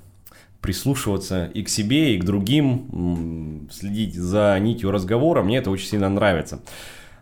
[0.61, 5.43] прислушиваться и к себе, и к другим, следить за нитью разговора.
[5.43, 6.61] Мне это очень сильно нравится.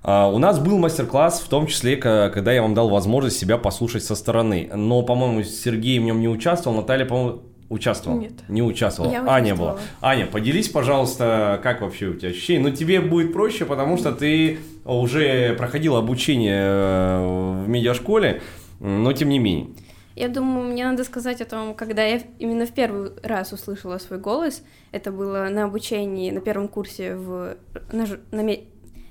[0.02, 4.04] Uh, у нас был мастер-класс, в том числе, когда я вам дал возможность себя послушать
[4.04, 4.70] со стороны.
[4.74, 8.18] Но, по-моему, Сергей в нем не участвовал, Наталья, по-моему, Участвовал?
[8.20, 8.32] Нет.
[8.48, 9.10] Не участвовал.
[9.10, 9.78] Я Аня была.
[10.00, 12.62] Аня, поделись, пожалуйста, как вообще у тебя ощущения.
[12.62, 18.42] Ну, тебе будет проще, потому что ты уже проходил обучение э, в медиашколе,
[18.80, 19.68] но тем не менее.
[20.14, 24.20] Я думаю, мне надо сказать о том, когда я именно в первый раз услышала свой
[24.20, 24.62] голос.
[24.92, 27.56] Это было на обучении на первом курсе в,
[27.90, 28.42] на, на,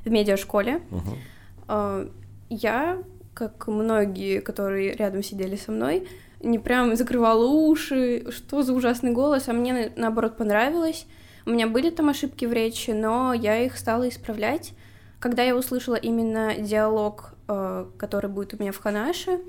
[0.05, 0.81] в медиашколе.
[1.67, 2.11] Uh-huh.
[2.49, 6.07] Я, как многие, которые рядом сидели со мной,
[6.43, 11.07] не прям закрывала уши, что за ужасный голос, а мне наоборот понравилось.
[11.45, 14.73] У меня были там ошибки в речи, но я их стала исправлять.
[15.19, 19.39] Когда я услышала именно диалог, э, который будет у меня в Ханаше,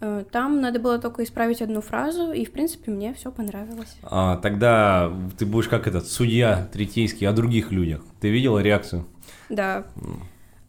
[0.00, 3.96] э, там надо было только исправить одну фразу, и, в принципе, мне все понравилось.
[4.02, 8.00] А, тогда ты будешь как этот судья третейский о других людях.
[8.20, 9.06] Ты видела реакцию?
[9.48, 9.86] Да.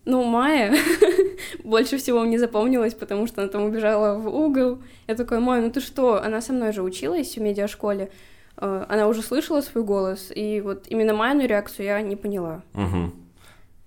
[0.05, 0.73] Ну, Майя
[1.63, 4.79] больше всего мне запомнилась, потому что она там убежала в угол.
[5.07, 6.21] Я такой, Майя, ну ты что?
[6.21, 8.09] Она со мной же училась в медиашколе.
[8.57, 12.63] Э, она уже слышала свой голос, и вот именно Майину реакцию я не поняла.
[12.73, 13.11] Угу.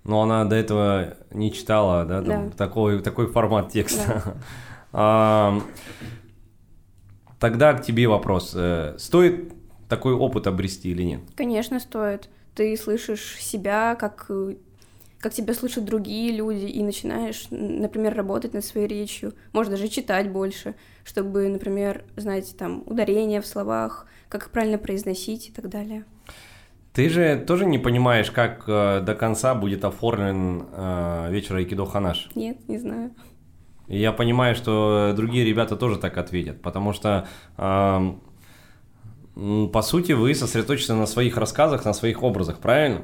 [0.05, 2.55] Но она до этого не читала, да, там, да.
[2.57, 4.23] Такой, такой формат текста.
[4.25, 4.33] Да.
[4.93, 5.61] а,
[7.39, 8.53] тогда к тебе вопрос.
[8.55, 9.53] Э, стоит
[9.87, 11.21] такой опыт обрести или нет?
[11.35, 12.29] Конечно, стоит.
[12.55, 14.29] Ты слышишь себя как
[15.23, 20.29] как тебя слышат другие люди, и начинаешь, например, работать над своей речью, может даже читать
[20.29, 26.03] больше, чтобы, например, знать там ударения в словах, как их правильно произносить и так далее.
[26.91, 32.29] Ты же тоже не понимаешь, как э, до конца будет оформлен э, вечер Айкидо Ханаш?
[32.35, 33.11] Нет, не знаю.
[33.87, 38.13] И я понимаю, что другие ребята тоже так ответят, потому что э,
[39.35, 43.01] по сути вы сосредоточены на своих рассказах, на своих образах, правильно?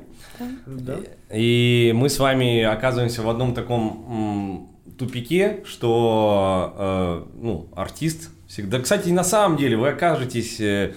[0.65, 0.99] Да.
[1.33, 8.79] И мы с вами оказываемся в одном таком тупике, что э, ну, артист всегда...
[8.79, 10.93] Кстати, на самом деле вы окажетесь э,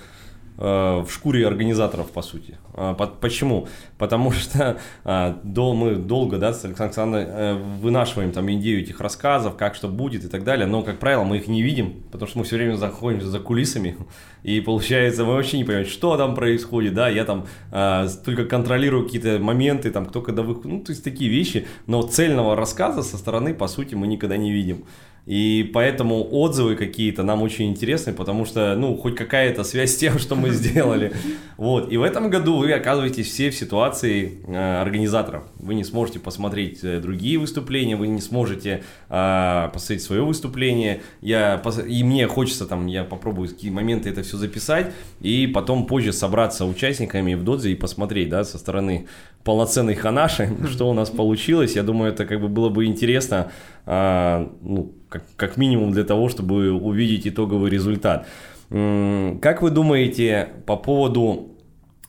[0.57, 2.59] в шкуре организаторов, по сути.
[2.75, 3.69] А, почему?
[3.99, 9.01] Потому что а, до, мы долго, да, с Александром Александровной э, вынашиваем там идею этих
[9.01, 12.29] рассказов, как что будет и так далее, но, как правило, мы их не видим, потому
[12.29, 13.97] что мы все время заходим за кулисами,
[14.43, 19.05] и получается, мы вообще не понимаем, что там происходит, да, я там а, только контролирую
[19.05, 23.19] какие-то моменты, там, кто когда выходит, ну, то есть такие вещи, но цельного рассказа со
[23.19, 24.85] стороны, по сути, мы никогда не видим.
[25.25, 30.19] И поэтому отзывы какие-то нам очень интересны, потому что, ну, хоть какая-то связь с тем,
[30.19, 31.13] что мы сделали.
[31.57, 31.93] Вот.
[31.93, 35.45] И в этом году вы оказываетесь все в ситуации э, организаторов.
[35.61, 41.03] Вы не сможете посмотреть э, другие выступления, вы не сможете э, посмотреть свое выступление.
[41.21, 46.13] Я, и мне хочется там, я попробую какие моменты это все записать, и потом позже
[46.13, 49.07] собраться участниками в Додзе и посмотреть, да, со стороны
[49.45, 51.77] полноценной ханаши, что у нас получилось.
[51.77, 53.53] Я думаю, это как бы было бы интересно,
[53.85, 58.27] ну, как, как минимум для того, чтобы увидеть итоговый результат.
[58.69, 61.52] Как вы думаете по поводу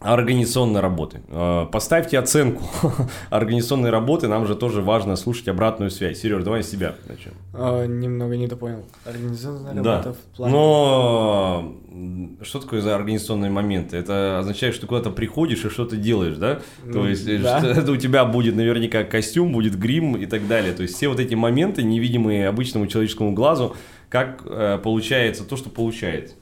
[0.04, 1.22] организационной работы.
[1.30, 2.64] Э, поставьте оценку
[3.30, 6.20] организационной работы, нам же тоже важно слушать обратную связь.
[6.20, 7.34] Сереж, давай с тебя начнем.
[7.54, 8.84] А, немного недопонял.
[9.06, 9.96] Организационная да.
[9.96, 10.54] работа в плане...
[10.54, 11.76] Но
[12.42, 13.98] что такое за организационные моменты?
[13.98, 16.60] Это означает, что ты куда-то приходишь и что-то делаешь, да?
[16.84, 17.60] Ну, То есть да.
[17.60, 20.74] что, у тебя будет наверняка костюм, будет грим и так далее.
[20.74, 23.76] То есть все вот эти моменты, невидимые обычному человеческому глазу,
[24.10, 26.36] как э, получается то, что получается.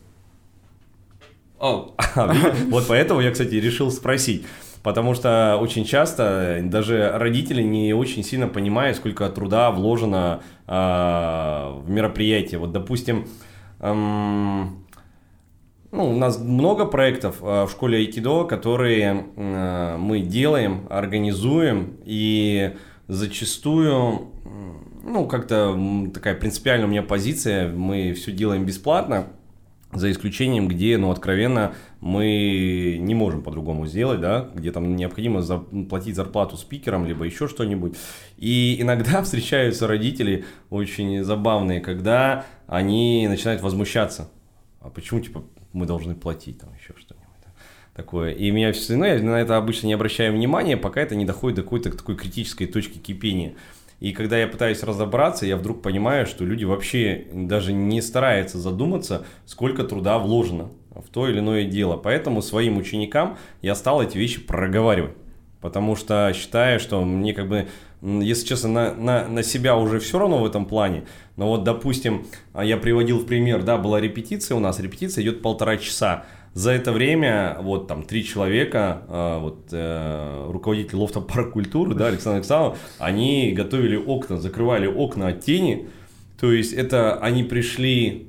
[1.62, 1.94] О,
[2.70, 4.46] вот поэтому я, кстати, решил спросить.
[4.82, 11.84] Потому что очень часто даже родители не очень сильно понимают, сколько труда вложено э, в
[11.88, 12.60] мероприятие.
[12.60, 13.28] Вот, допустим,
[13.80, 14.84] эм,
[15.92, 22.76] ну, у нас много проектов э, в школе Айкидо, которые э, мы делаем, организуем, и
[23.08, 24.32] зачастую,
[25.04, 25.78] ну, как-то
[26.12, 29.28] такая принципиальная у меня позиция, мы все делаем бесплатно,
[29.94, 36.16] за исключением, где, ну, откровенно, мы не можем по-другому сделать, да, где там необходимо заплатить
[36.16, 37.96] зарплату спикерам, либо еще что-нибудь.
[38.38, 44.30] И иногда встречаются родители очень забавные, когда они начинают возмущаться.
[44.80, 47.22] А почему, типа, мы должны платить, там еще что-нибудь
[47.94, 48.32] такое.
[48.32, 51.58] И меня все равно, я на это обычно не обращаю внимания, пока это не доходит
[51.58, 53.56] до какой-то такой критической точки кипения.
[54.02, 59.26] И когда я пытаюсь разобраться, я вдруг понимаю, что люди вообще даже не стараются задуматься,
[59.46, 61.98] сколько труда вложено в то или иное дело.
[61.98, 65.14] Поэтому своим ученикам я стал эти вещи проговаривать.
[65.62, 67.68] Потому что считаю, что мне как бы,
[68.02, 71.04] если честно, на, на, на себя уже все равно в этом плане.
[71.36, 72.26] Но вот, допустим,
[72.60, 76.26] я приводил в пример, да, была репетиция у нас, репетиция идет полтора часа.
[76.54, 82.08] За это время вот там три человека, э, вот э, руководитель лофта парк культуры, да,
[82.08, 85.88] Александр Александров, они готовили окна, закрывали окна от тени.
[86.38, 88.28] То есть это они пришли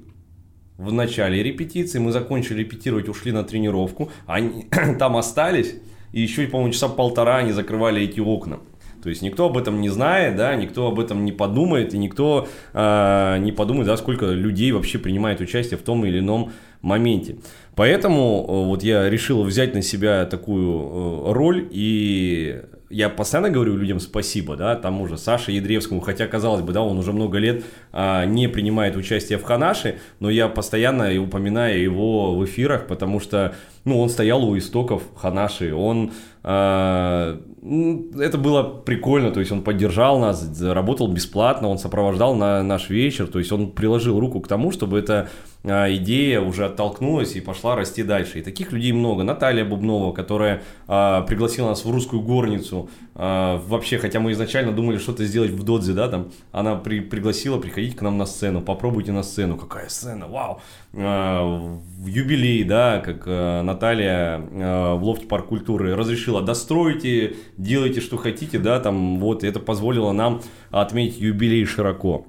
[0.79, 4.67] в начале репетиции, мы закончили репетировать, ушли на тренировку, они
[4.99, 5.75] там остались,
[6.13, 8.61] и еще, по-моему, часа полтора они закрывали эти окна.
[9.03, 12.49] То есть никто об этом не знает, да, никто об этом не подумает, и никто
[12.73, 17.37] э, не подумает, да, сколько людей вообще принимает участие в том или ином моменте.
[17.75, 22.63] Поэтому э, вот я решил взять на себя такую э, роль и
[22.93, 26.99] я постоянно говорю людям спасибо, да, тому же Саше Ядревскому, хотя, казалось бы, да, он
[26.99, 32.45] уже много лет а, не принимает участие в Ханаше, но я постоянно упоминаю его в
[32.45, 33.55] эфирах, потому что,
[33.87, 36.13] ну, он стоял у истоков Ханаши, он
[36.45, 43.29] это было прикольно, то есть он поддержал нас, работал бесплатно, он сопровождал на наш вечер,
[43.29, 45.29] то есть он приложил руку к тому, чтобы эта
[45.63, 48.41] а, идея уже оттолкнулась и пошла расти дальше.
[48.41, 49.23] И таких людей много.
[49.23, 55.25] Наталья Бубнова, которая а, пригласила нас в русскую горницу, вообще, хотя мы изначально думали что-то
[55.27, 59.23] сделать в Додзе, да, там, она при, пригласила приходить к нам на сцену, попробуйте на
[59.23, 67.37] сцену, какая сцена, вау, в юбилей, да, как Наталья в лофте парк культуры разрешила, достройте
[67.57, 72.27] делайте, что хотите, да, там, вот, это позволило нам отметить юбилей широко.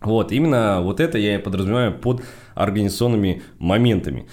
[0.00, 2.22] Вот, именно вот это я подразумеваю под
[2.54, 4.26] организационными моментами.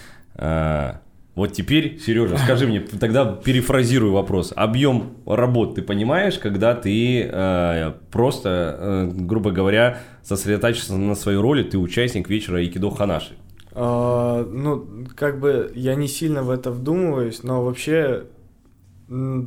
[1.38, 4.52] Вот теперь, Сережа, скажи мне, тогда перефразирую вопрос.
[4.56, 11.62] Объем работ ты понимаешь, когда ты э, просто, э, грубо говоря, сосредотачиваешься на своей роли,
[11.62, 13.36] ты участник вечера Икидо Ханаши?
[13.80, 18.26] А, ну, как бы я не сильно в это вдумываюсь, но вообще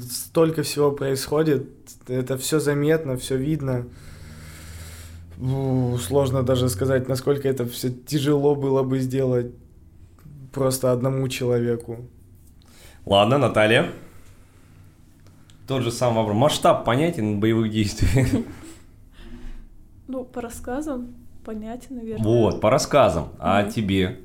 [0.08, 1.68] столько всего происходит,
[2.06, 3.86] это все заметно, все видно.
[5.36, 9.52] Сложно даже сказать, насколько это все тяжело было бы сделать
[10.52, 11.98] просто одному человеку.
[13.06, 13.90] Ладно, Наталья.
[15.66, 16.36] Тот же самый вопрос.
[16.36, 18.46] Масштаб понятен боевых действий?
[20.06, 21.14] Ну, по рассказам
[21.44, 22.24] понятен, наверное.
[22.24, 23.30] Вот, по рассказам.
[23.38, 24.20] А тебе?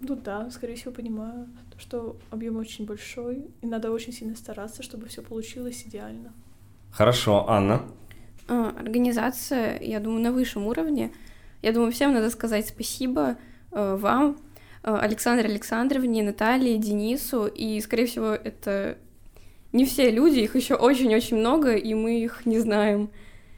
[0.00, 5.06] Ну да, скорее всего, понимаю, что объем очень большой, и надо очень сильно стараться, чтобы
[5.08, 6.32] все получилось идеально.
[6.90, 7.82] Хорошо, Анна.
[8.48, 11.12] А, организация, я думаю, на высшем уровне.
[11.62, 13.36] Я думаю, всем надо сказать спасибо
[13.72, 14.38] э, вам,
[14.82, 18.98] э, Александре Александровне, Наталье, Денису, и, скорее всего, это
[19.72, 23.10] не все люди, их еще очень-очень много, и мы их не знаем.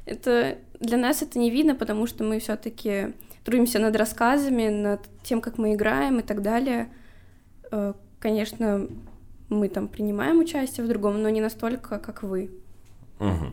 [0.06, 3.14] Это для нас это не видно, потому что мы все-таки
[3.44, 6.88] трудимся над рассказами, над тем, как мы играем и так далее.
[7.70, 8.86] Э, конечно,
[9.48, 12.50] мы там принимаем участие в другом, но не настолько, как вы.
[13.18, 13.46] Угу.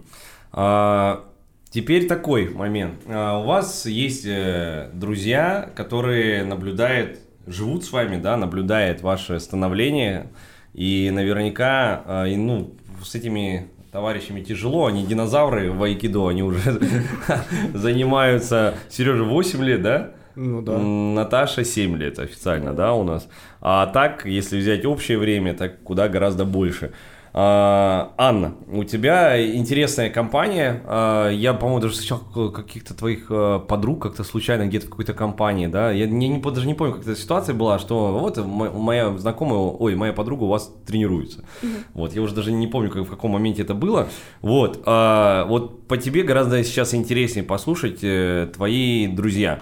[0.52, 1.26] А,
[1.70, 3.02] теперь такой момент.
[3.08, 10.30] А, у вас есть э, друзья, которые наблюдают, живут с вами, да, наблюдают ваше становление,
[10.74, 16.60] и наверняка, а, и, ну, с этими товарищами тяжело, они динозавры в айкидо, они уже
[17.74, 20.12] занимаются, Сережа 8 лет, да?
[20.36, 20.78] Ну да.
[20.78, 23.30] Наташа 7 лет официально, да, у нас.
[23.62, 26.92] А так, если взять общее время, так куда гораздо больше.
[27.38, 30.82] А, Анна, у тебя интересная компания.
[30.86, 35.68] А, я, по-моему, даже встречал каких-то твоих а, подруг как-то случайно где-то в какой-то компании,
[35.68, 35.92] да.
[35.92, 39.96] Я не, не, даже не помню, как эта ситуация была, что вот моя знакомая, ой,
[39.96, 41.44] моя подруга у вас тренируется.
[41.62, 41.72] Угу.
[41.96, 44.08] Вот, я уже даже не помню, как, в каком моменте это было.
[44.42, 49.60] Вот, а, вот по тебе гораздо сейчас интереснее послушать э, твои друзья.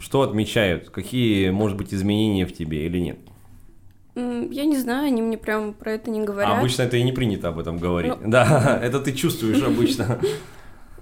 [0.00, 0.90] Что отмечают?
[0.90, 3.29] Какие, может быть, изменения в тебе или нет?
[4.14, 6.52] Я не знаю, они мне прям про это не говорят.
[6.52, 8.12] А обычно это и не принято об этом говорить.
[8.20, 8.30] Ну.
[8.30, 10.18] Да, это ты чувствуешь обычно.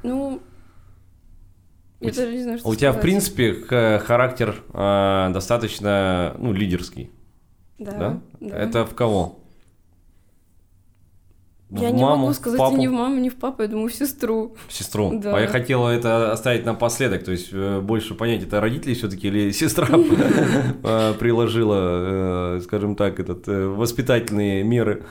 [0.05, 0.41] Ну,
[1.99, 3.53] я даже не знаю, что У тебя, в принципе,
[3.99, 7.11] характер э, достаточно, ну, лидерский,
[7.79, 8.21] да.
[8.41, 9.41] Это в кого?
[11.71, 13.69] Я В не маму, могу в сказать папу, ни в маму, ни в папу, я
[13.69, 14.57] думаю, в сестру.
[14.69, 15.11] в сестру.
[15.21, 15.37] Да.
[15.37, 19.51] А я хотела это оставить напоследок, то есть э, больше понять, это родители все-таки или
[19.53, 19.87] сестра
[20.83, 25.05] э, приложила, э, скажем так, этот воспитательные меры.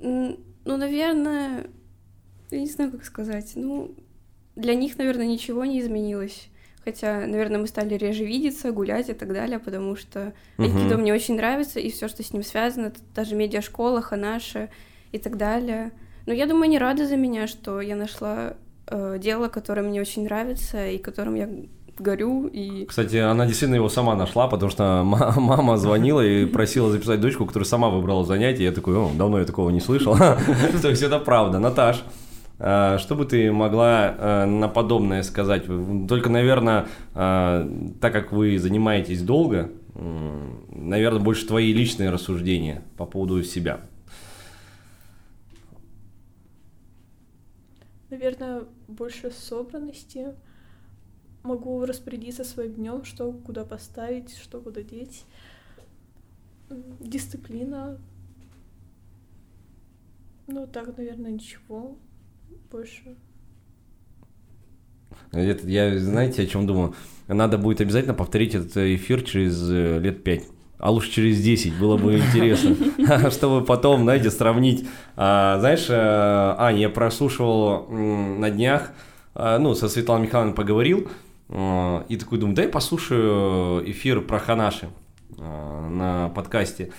[0.00, 1.66] Ну, наверное,
[2.50, 3.52] я не знаю, как сказать.
[3.54, 3.94] Ну,
[4.56, 6.48] для них, наверное, ничего не изменилось.
[6.84, 10.76] Хотя, наверное, мы стали реже видеться, гулять и так далее, потому что Мгм.
[10.76, 14.68] айкидо мне очень нравится, и все, что с ним связано, даже медиашкола, ханаша
[15.14, 15.92] и так далее.
[16.26, 18.54] Но я думаю, они рады за меня, что я нашла
[18.88, 21.48] э, дело, которое мне очень нравится, и которым я
[21.96, 22.84] горю, и...
[22.86, 27.46] Кстати, она действительно его сама нашла, потому что ма- мама звонила и просила записать дочку,
[27.46, 28.64] которая сама выбрала занятие.
[28.64, 30.16] Я такой, о, давно я такого не слышал.
[30.82, 31.60] То есть это правда.
[31.60, 32.02] Наташ,
[32.58, 35.64] а, что бы ты могла а, на подобное сказать?
[36.08, 43.44] Только, наверное, а, так как вы занимаетесь долго, наверное, больше твои личные рассуждения по поводу
[43.44, 43.82] себя.
[48.14, 50.36] Наверное, больше собранности.
[51.42, 55.24] Могу распорядиться своим днем, что куда поставить, что куда деть.
[57.00, 57.98] Дисциплина.
[60.46, 61.98] Ну, так, наверное, ничего
[62.70, 63.16] больше.
[65.32, 66.94] Это, я, знаете, о чем думаю?
[67.26, 70.44] Надо будет обязательно повторить этот эфир через э, лет пять.
[70.78, 74.86] А лучше через 10, было бы интересно, чтобы потом, знаете, сравнить.
[75.16, 78.92] А, знаешь, э, Ань, я прослушивал на днях,
[79.34, 81.08] а, ну, со Светланой Михайловной поговорил,
[81.48, 84.88] э, и такой думаю, дай послушаю эфир про Ханаши
[85.38, 86.92] э, на подкасте.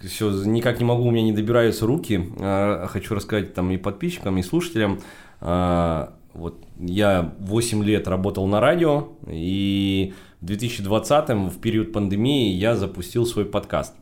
[0.00, 2.32] Все, никак не могу, у меня не добираются руки.
[2.38, 5.00] Хочу рассказать там и подписчикам, и слушателям.
[5.40, 13.26] Вот я 8 лет работал на радио, и в 2020 в период пандемии я запустил
[13.26, 13.94] свой подкаст.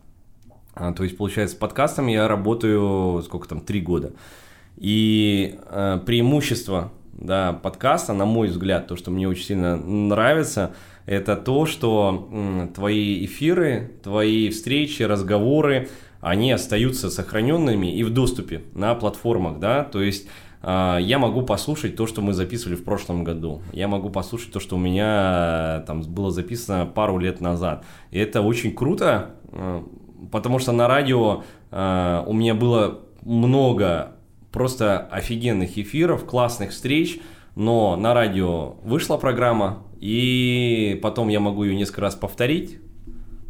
[0.74, 4.12] А, То есть, получается, с подкастом я работаю, сколько там, 3 года.
[4.76, 10.74] И э, преимущество да, подкаста, на мой взгляд, то, что мне очень сильно нравится,
[11.06, 15.88] это то, что м, твои эфиры, твои встречи, разговоры,
[16.20, 20.28] они остаются сохраненными и в доступе на платформах, да, то есть
[20.66, 23.62] я могу послушать то, что мы записывали в прошлом году.
[23.72, 27.84] Я могу послушать то, что у меня э, там было записано пару лет назад.
[28.10, 29.82] И это очень круто, э,
[30.32, 34.16] потому что на радио э, у меня было много
[34.50, 37.20] просто офигенных эфиров, классных встреч,
[37.54, 42.80] но на радио вышла программа, и потом я могу ее несколько раз повторить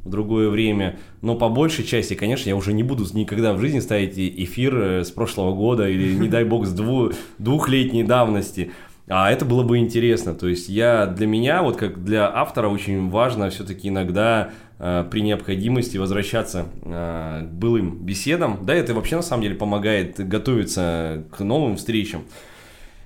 [0.07, 3.81] в другое время, но по большей части, конечно, я уже не буду никогда в жизни
[3.81, 8.71] ставить эфир э, с прошлого года или, не дай бог, с дву- двухлетней давности.
[9.09, 10.35] А это было бы интересно.
[10.35, 15.21] То есть я для меня, вот как для автора, очень важно все-таки иногда э, при
[15.21, 18.61] необходимости возвращаться э, к былым беседам.
[18.63, 22.23] Да, это вообще на самом деле помогает готовиться к новым встречам.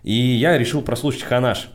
[0.03, 1.68] И я решил прослушать Ханаш.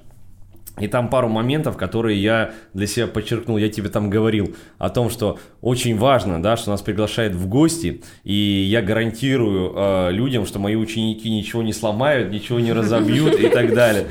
[0.80, 5.10] И там пару моментов, которые я для себя подчеркнул, я тебе там говорил о том,
[5.10, 10.60] что очень важно, да, что нас приглашают в гости, и я гарантирую э, людям, что
[10.60, 14.08] мои ученики ничего не сломают, ничего не разобьют и так далее.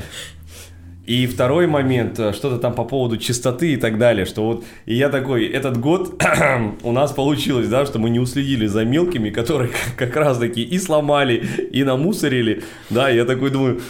[1.05, 4.95] И второй момент, э, что-то там по поводу чистоты и так далее, что вот, и
[4.95, 6.23] я такой, этот год
[6.83, 10.79] у нас получилось, да, что мы не уследили за мелкими, которые как раз таки и
[10.79, 13.81] сломали, и намусорили, да, я такой думаю,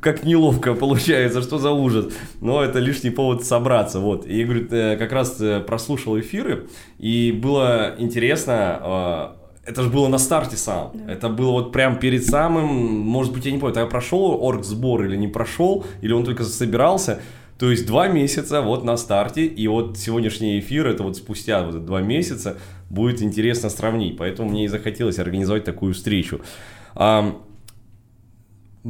[0.00, 2.06] как неловко получается, что за ужас.
[2.40, 4.26] Но это лишний повод собраться, вот.
[4.26, 6.66] И, говорю, э, как раз э, прослушал эфиры,
[6.98, 10.90] и было интересно, э, это же было на старте сам.
[10.94, 11.12] Да.
[11.12, 15.16] Это было вот прям перед самым, может быть, я не помню, тогда прошел оргсбор или
[15.16, 17.20] не прошел, или он только собирался.
[17.58, 21.86] То есть два месяца вот на старте, и вот сегодняшний эфир, это вот спустя вот
[21.86, 22.56] два месяца,
[22.90, 24.16] будет интересно сравнить.
[24.16, 26.40] Поэтому мне и захотелось организовать такую встречу.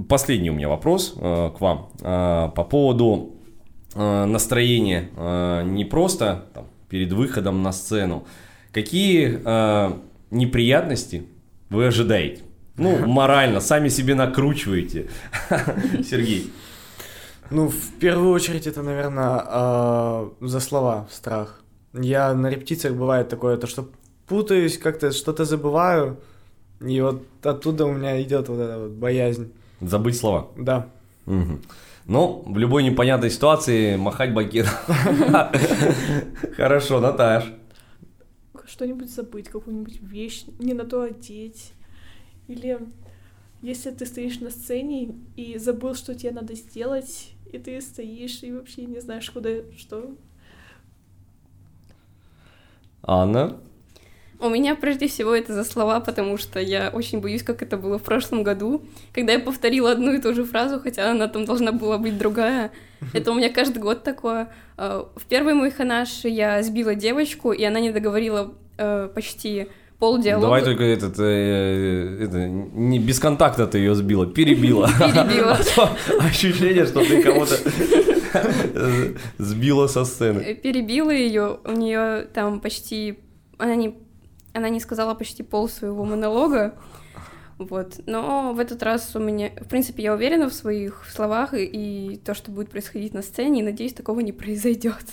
[0.09, 3.37] Последний у меня вопрос э, к вам э, по поводу
[3.95, 8.27] э, настроения э, не просто там, перед выходом на сцену.
[8.73, 9.93] Какие э,
[10.33, 11.27] неприятности
[11.71, 12.43] вы ожидаете?
[12.77, 15.11] Ну, морально, сами себе накручиваете.
[16.03, 16.53] Сергей.
[17.51, 21.63] Ну, в первую очередь, это, наверное, за слова страх.
[21.93, 23.89] Я на репетициях бывает такое, то что
[24.27, 26.19] путаюсь, как-то что-то забываю,
[26.81, 29.53] и вот оттуда у меня идет вот эта вот боязнь.
[29.87, 30.49] Забыть слова.
[30.57, 30.89] Да.
[31.27, 31.63] Мгм.
[32.07, 34.67] Ну, в любой непонятной ситуации махать бакет.
[36.57, 37.45] Хорошо, Наташ.
[38.67, 41.73] что-нибудь забыть, какую-нибудь вещь, не на то одеть.
[42.47, 42.79] Или
[43.63, 48.53] если ты стоишь на сцене и забыл, что тебе надо сделать, и ты стоишь и
[48.53, 50.15] вообще не знаешь, куда, что.
[53.03, 53.59] Анна?
[54.41, 57.99] У меня прежде всего это за слова, потому что я очень боюсь, как это было
[57.99, 58.83] в прошлом году,
[59.13, 62.71] когда я повторила одну и ту же фразу, хотя она там должна была быть другая.
[63.13, 64.49] Это у меня каждый год такое.
[64.77, 69.69] Э, в первый мой ханаш я сбила девочку, и она не договорила э, почти
[69.99, 70.47] полдиалога.
[70.47, 74.89] Давай только этот, э, это, не без контакта ты ее сбила, перебила.
[74.99, 75.59] Перебила.
[76.21, 77.57] Ощущение, что ты кого-то
[79.39, 80.55] сбила со сцены.
[80.55, 83.19] Перебила ее, у нее там почти,
[83.59, 83.95] она не
[84.55, 86.75] она не сказала почти пол своего монолога.
[87.59, 88.01] Вот.
[88.07, 92.17] Но в этот раз у меня, в принципе, я уверена в своих словах и, и
[92.17, 95.05] то, что будет происходить на сцене, и надеюсь, такого не произойдет.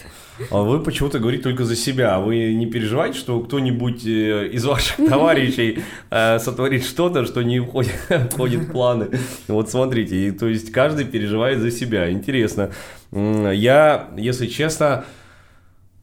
[0.50, 2.20] А вы почему-то говорите только за себя.
[2.20, 7.94] Вы не переживаете, что кто-нибудь э, из ваших товарищей э, сотворит что-то, что не входит,
[8.32, 9.10] входит в планы.
[9.48, 12.12] Вот смотрите, и, то есть каждый переживает за себя.
[12.12, 12.72] Интересно.
[13.12, 15.06] Я, если честно,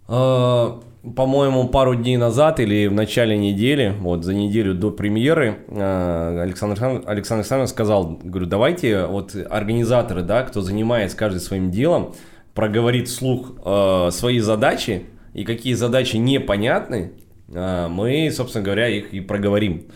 [0.06, 0.80] э,
[1.14, 7.02] по-моему, пару дней назад или в начале недели, вот за неделю до премьеры, э, Александр,
[7.06, 12.14] Александр Александрович сказал, говорю, давайте вот организаторы, да, кто занимается каждый своим делом,
[12.54, 15.04] проговорит вслух э, свои задачи,
[15.34, 17.12] и какие задачи непонятны,
[17.52, 19.86] э, мы, собственно говоря, их и проговорим.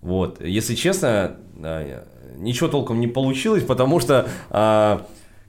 [0.00, 0.40] Вот.
[0.44, 2.04] Если честно, э,
[2.36, 4.98] ничего толком не получилось, потому что э,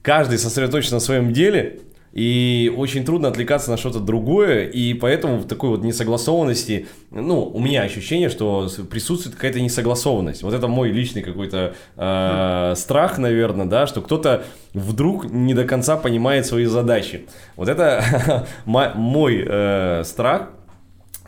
[0.01, 1.82] каждый сосредоточен на своем деле,
[2.16, 7.59] и очень трудно отвлекаться на что-то другое, и поэтому в такой вот несогласованности, ну, у
[7.59, 10.41] меня ощущение, что присутствует какая-то несогласованность.
[10.41, 15.97] Вот это мой личный какой-то э, страх, наверное, да, что кто-то вдруг не до конца
[15.97, 17.26] понимает свои задачи.
[17.57, 20.51] Вот это мой э, страх,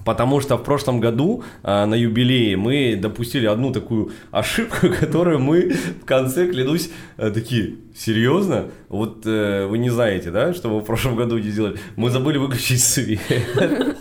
[0.07, 5.73] Потому что в прошлом году э, на юбилее мы допустили одну такую ошибку, которую мы
[6.01, 8.67] в конце, клянусь, э, такие, серьезно?
[8.87, 11.77] Вот э, вы не знаете, да, что мы в прошлом году не сделали?
[11.97, 13.19] Мы забыли выключить свет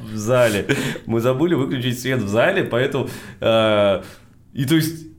[0.00, 0.68] в зале.
[1.04, 3.10] Мы забыли выключить свет в зале, поэтому...
[3.40, 4.00] Э,
[4.54, 5.12] и то есть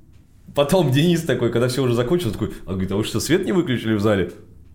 [0.56, 3.52] Потом Денис такой, когда все уже закончилось, такой, а говорит, а вы что, свет не
[3.52, 4.32] выключили в зале?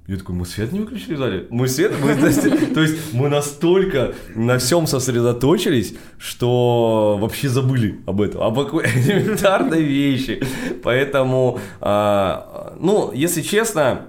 [0.09, 1.47] Я такой, мы свет не выключили в зале?
[1.51, 1.93] Мы свет?
[2.01, 2.15] Мы,
[2.75, 10.43] то, есть, мы настолько на всем сосредоточились, что вообще забыли об этом, об элементарной вещи.
[10.83, 14.07] Поэтому, а, ну, если честно,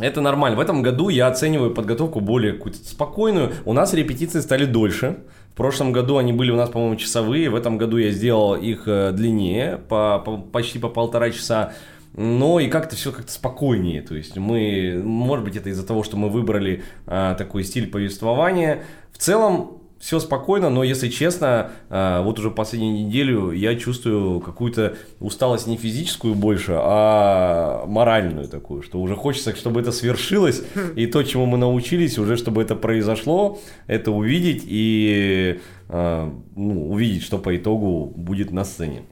[0.00, 0.56] это нормально.
[0.56, 3.52] В этом году я оцениваю подготовку более какую-то спокойную.
[3.64, 5.18] У нас репетиции стали дольше.
[5.52, 7.48] В прошлом году они были у нас, по-моему, часовые.
[7.48, 11.74] В этом году я сделал их э, длиннее, по, по, почти по полтора часа
[12.14, 14.02] но и как-то все как-то спокойнее.
[14.02, 18.82] То есть мы, может быть, это из-за того, что мы выбрали а, такой стиль повествования.
[19.12, 24.96] В целом все спокойно, но если честно, а, вот уже последнюю неделю я чувствую какую-то
[25.20, 30.64] усталость не физическую больше, а моральную такую, что уже хочется, чтобы это свершилось,
[30.96, 37.22] и то, чему мы научились, уже чтобы это произошло, это увидеть и а, ну, увидеть,
[37.22, 39.04] что по итогу будет на сцене.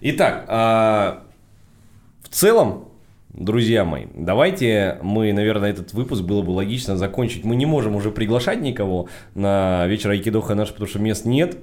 [0.00, 1.25] Итак, а,
[2.26, 2.88] в целом,
[3.32, 7.44] друзья мои, давайте мы, наверное, этот выпуск было бы логично закончить.
[7.44, 11.56] Мы не можем уже приглашать никого на вечер Айкидоха наш, потому что мест нет.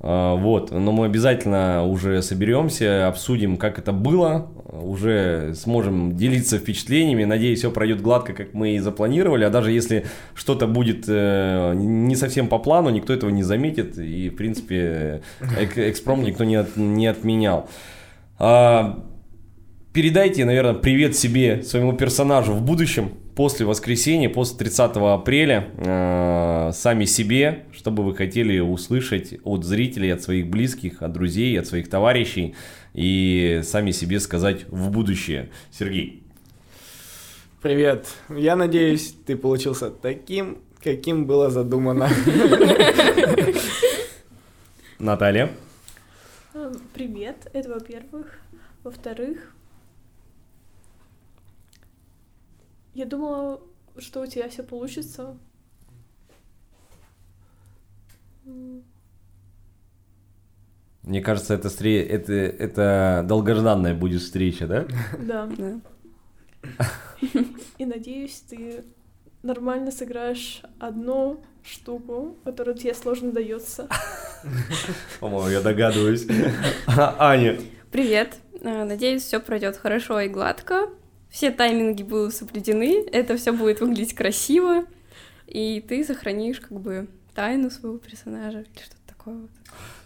[0.00, 7.22] А, вот, но мы обязательно уже соберемся, обсудим, как это было, уже сможем делиться впечатлениями.
[7.22, 9.44] Надеюсь, все пройдет гладко, как мы и запланировали.
[9.44, 13.96] А даже если что-то будет э, не совсем по плану, никто этого не заметит.
[13.96, 15.22] И, в принципе,
[15.76, 17.68] экспром никто не, от, не отменял.
[19.92, 27.06] Передайте, наверное, привет себе, своему персонажу в будущем, после воскресенья, после 30 апреля, э, сами
[27.06, 31.90] себе, что бы вы хотели услышать от зрителей, от своих близких, от друзей, от своих
[31.90, 32.54] товарищей,
[32.94, 35.50] и сами себе сказать в будущее.
[35.72, 36.22] Сергей.
[37.60, 38.06] Привет.
[38.28, 42.08] Я надеюсь, ты получился таким, каким было задумано.
[45.00, 45.50] Наталья.
[46.94, 48.38] Привет, это во-первых.
[48.84, 49.52] Во-вторых,
[52.94, 53.60] Я думала,
[53.98, 55.36] что у тебя все получится.
[61.02, 62.04] Мне кажется, это, стре...
[62.04, 64.86] это, это долгожданная будет встреча, да?
[65.18, 65.48] Да.
[67.78, 68.84] И надеюсь, ты
[69.42, 73.88] нормально сыграешь одну штуку, которая тебе сложно дается.
[75.20, 76.26] По-моему, я догадываюсь.
[76.86, 77.58] Аня.
[77.90, 78.36] Привет.
[78.60, 80.90] Э, надеюсь, все пройдет хорошо и гладко
[81.30, 84.84] все тайминги будут соблюдены, это все будет выглядеть красиво,
[85.46, 89.38] и ты сохранишь как бы тайну своего персонажа или что-то такое.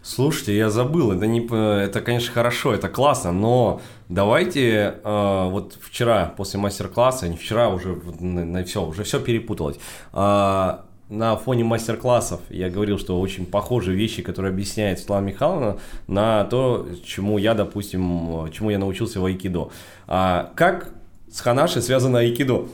[0.03, 1.41] Слушайте, я забыл, это, не,
[1.83, 7.99] это, конечно, хорошо, это классно, но давайте э, вот вчера после мастер-класса, не вчера, уже
[8.21, 9.79] на, на все, уже все перепуталось.
[10.13, 16.45] Э, на фоне мастер-классов я говорил, что очень похожи вещи, которые объясняет Светлана Михайловна, на
[16.45, 19.71] то, чему я, допустим, чему я научился в айкидо.
[20.07, 20.93] А как
[21.35, 22.69] с ханаши связано айкидо?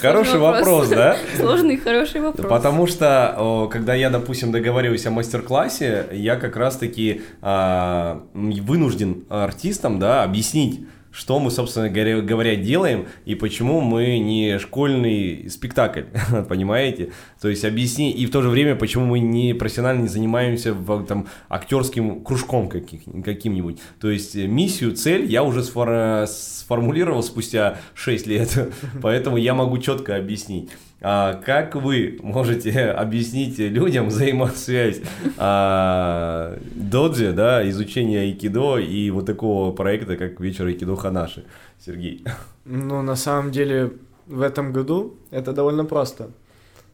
[0.00, 1.18] Хороший вопрос, да?
[1.36, 2.48] Сложный, хороший вопрос.
[2.48, 10.22] Потому что, когда я, допустим, договариваюсь о мастер-классе, я как раз-таки а, вынужден артистам, да,
[10.22, 10.80] объяснить,
[11.12, 16.04] что мы, собственно говоря, делаем и почему мы не школьный спектакль,
[16.48, 17.12] понимаете?
[17.40, 21.04] То есть объясни, и в то же время, почему мы не профессионально не занимаемся в,
[21.04, 23.78] там, актерским кружком каких, каким-нибудь.
[24.00, 30.16] То есть миссию, цель я уже сфор, сформулировал спустя 6 лет, поэтому я могу четко
[30.16, 30.70] объяснить.
[31.02, 35.00] А как вы можете объяснить людям взаимосвязь
[35.38, 41.44] а, доджи, да, изучения айкидо и вот такого проекта, как вечер айкидо Ханаши?
[41.78, 42.24] Сергей.
[42.66, 43.92] Ну, на самом деле,
[44.26, 46.30] в этом году это довольно просто.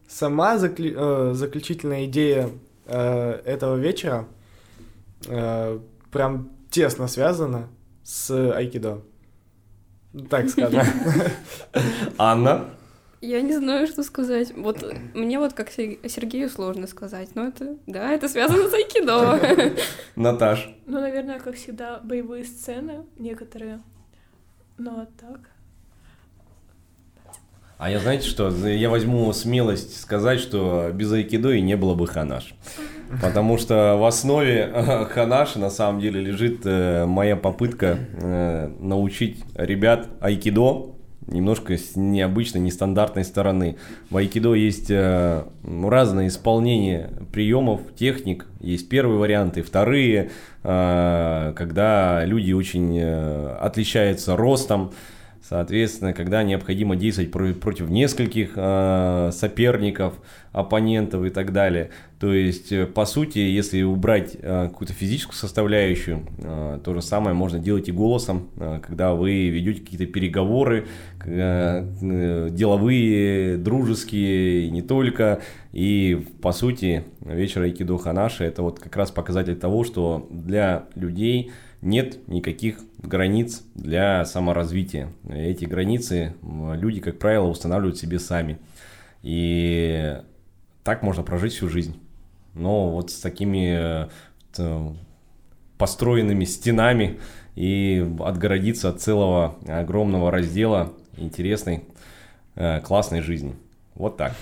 [0.09, 0.95] Сама закли...
[0.97, 2.51] э, заключительная идея
[2.87, 4.27] э, этого вечера
[5.27, 5.81] э,
[6.13, 7.69] прям тесно связана
[8.05, 9.03] с айкидо.
[10.31, 10.83] Так скажем.
[12.19, 12.76] Анна?
[13.21, 14.53] Я не знаю, что сказать.
[14.57, 19.41] Вот мне вот как Сергею сложно сказать, но это, да, это связано с айкидо.
[20.17, 20.75] Наташ?
[20.87, 23.81] Ну, наверное, как всегда, боевые сцены некоторые.
[24.79, 25.41] Ну, а так...
[27.79, 32.07] А я знаете что, я возьму смелость сказать, что без айкидо и не было бы
[32.07, 32.55] ханаш.
[33.21, 34.73] Потому что в основе
[35.11, 40.96] ханаши на самом деле лежит э, моя попытка э, научить ребят айкидо,
[41.27, 43.77] немножко с необычной, нестандартной стороны.
[44.11, 48.47] В айкидо есть э, разные исполнения приемов, техник.
[48.61, 50.31] Есть первые варианты, вторые,
[50.63, 54.93] э, когда люди очень э, отличаются ростом.
[55.49, 60.15] Соответственно, когда необходимо действовать против нескольких э, соперников,
[60.51, 61.91] оппонентов и так далее.
[62.19, 67.37] То есть, э, по сути, если убрать э, какую-то физическую составляющую, э, то же самое
[67.37, 70.89] можно делать и голосом, э, когда вы ведете какие-то переговоры,
[71.25, 75.43] э, деловые, дружеские, не только.
[75.73, 81.53] И, по сути, вечер Айкидо Ханаши– это вот как раз показатель того, что для людей
[81.83, 85.13] нет никаких границ для саморазвития.
[85.29, 88.59] Эти границы люди, как правило, устанавливают себе сами.
[89.23, 90.21] И
[90.85, 92.01] так можно прожить всю жизнь.
[92.55, 94.09] Но вот с такими
[94.57, 94.93] э,
[95.79, 97.21] построенными стенами
[97.55, 101.85] и отгородиться от целого огромного раздела интересной,
[102.55, 103.57] э, классной жизни.
[103.95, 104.35] Вот так.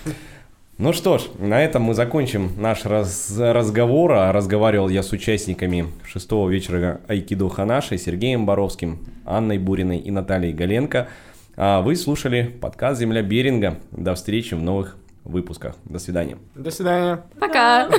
[0.77, 4.11] Ну что ж, на этом мы закончим наш раз разговор.
[4.11, 10.51] А разговаривал я с участниками шестого вечера Айкидо Ханаши, Сергеем Боровским, Анной Буриной и Натальей
[10.51, 11.07] Галенко.
[11.55, 13.79] А вы слушали подкаст «Земля Беринга».
[13.91, 15.77] До встречи в новых выпусках.
[15.85, 16.37] До свидания.
[16.55, 17.23] До свидания.
[17.39, 17.89] Пока.